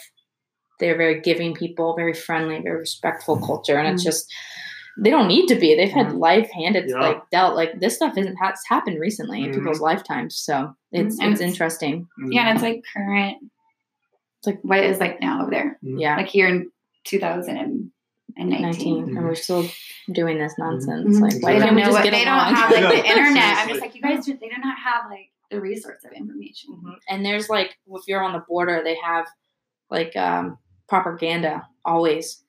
[0.79, 4.07] They're very giving people, very friendly, very respectful culture, and it's Mhm.
[4.07, 4.33] just
[4.99, 5.75] they don't need to be.
[5.75, 6.19] They've had Mhm.
[6.19, 6.99] life handed, Yeah.
[7.01, 7.55] like dealt.
[7.57, 9.55] Like this stuff isn't has happened recently in Mhm.
[9.55, 11.23] people's lifetimes, so it's Mhm.
[11.25, 12.09] And it's it's- interesting.
[12.21, 12.33] Mhm.
[12.33, 13.39] yeah and it's like current
[14.39, 16.71] It's like what it is like now over there yeah, like here in
[17.05, 17.91] 2019
[18.37, 19.65] nineteen, and we're still
[20.13, 21.19] doing this nonsense.
[21.19, 21.21] Mhm.
[21.21, 22.47] Like why they can't don't we know just what get they along?
[22.47, 25.11] don't have like the internet i'm just like you guys do, they do not have
[25.11, 26.97] like the resource of information Mhm.
[27.09, 29.27] And there's like if you're on the border, they have
[29.91, 30.57] like um,
[30.89, 32.43] propaganda always,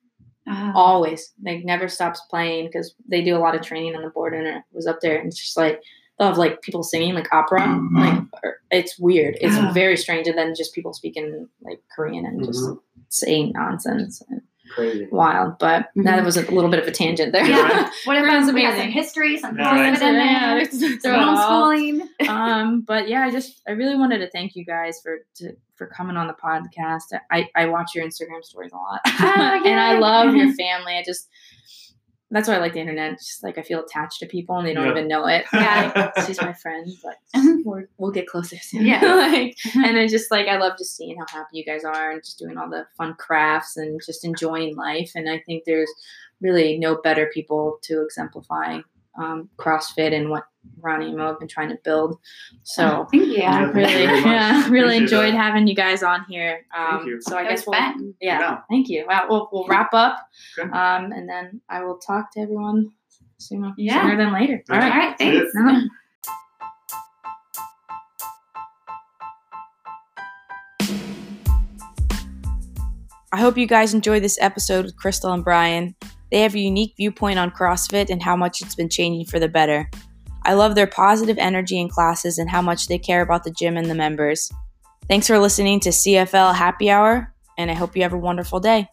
[0.47, 0.71] Oh.
[0.75, 1.33] always.
[1.43, 4.47] Like never stops playing because they do a lot of training on the board, and
[4.47, 5.81] it was up there, and it's just like
[6.17, 7.97] they'll have like people singing like opera, mm-hmm.
[7.97, 9.37] like or- it's weird.
[9.41, 9.71] It's Oh.
[9.73, 12.79] very strange, and then just people speaking like Korean and just Mhm.
[13.09, 14.41] saying nonsense, and
[14.73, 15.07] Crazy.
[15.11, 15.57] wild.
[15.59, 16.25] But that Mhm.
[16.25, 17.45] was a little bit of a tangent there.
[17.45, 18.91] yeah what if Korean's we some amazing.
[18.91, 19.93] history some Yeah, right.
[19.93, 20.13] in there
[20.59, 21.71] Yeah, some just throw it all.
[21.71, 25.55] homeschooling um but yeah i just i really wanted to thank you guys for to,
[25.75, 29.79] for coming on the podcast i i watch your instagram stories a lot Oh, and
[29.79, 31.27] i love your family i just
[32.31, 34.65] that's why i like the internet it's just like i feel attached to people and
[34.67, 34.91] they don't Yeah.
[34.91, 36.11] even know it Yeah.
[36.15, 37.17] like, she's my friend but
[37.65, 39.01] we're, we'll get closer soon Yeah.
[39.31, 42.23] like and it's just like i love just seeing how happy you guys are and
[42.23, 45.91] just doing all the fun crafts and just enjoying life and i think there's
[46.41, 48.79] really no better people to exemplify
[49.15, 50.45] um, CrossFit and what
[50.79, 52.19] Ronnie and Mo have been trying to build.
[52.63, 55.37] So yeah, I really, yeah, really enjoyed that.
[55.37, 56.65] having you guys on here.
[56.77, 59.05] Um, so I it guess we'll, yeah, yeah, thank you.
[59.07, 60.17] Well, we'll, we'll wrap up,
[60.57, 60.69] okay.
[60.69, 62.91] um, and then I will talk to everyone
[63.37, 64.01] sooner, yeah.
[64.01, 64.63] sooner than later.
[64.69, 65.49] All right, you.
[65.51, 65.89] thanks.
[73.33, 75.95] I hope you guys enjoyed this episode with Crystal and Brian.
[76.31, 79.49] They have a unique viewpoint on CrossFit and how much it's been changing for the
[79.49, 79.89] better.
[80.43, 83.77] I love their positive energy in classes and how much they care about the gym
[83.77, 84.49] and the members.
[85.07, 88.87] Thanks for listening to CFL Happy Hour, and I hope you have a wonderful day.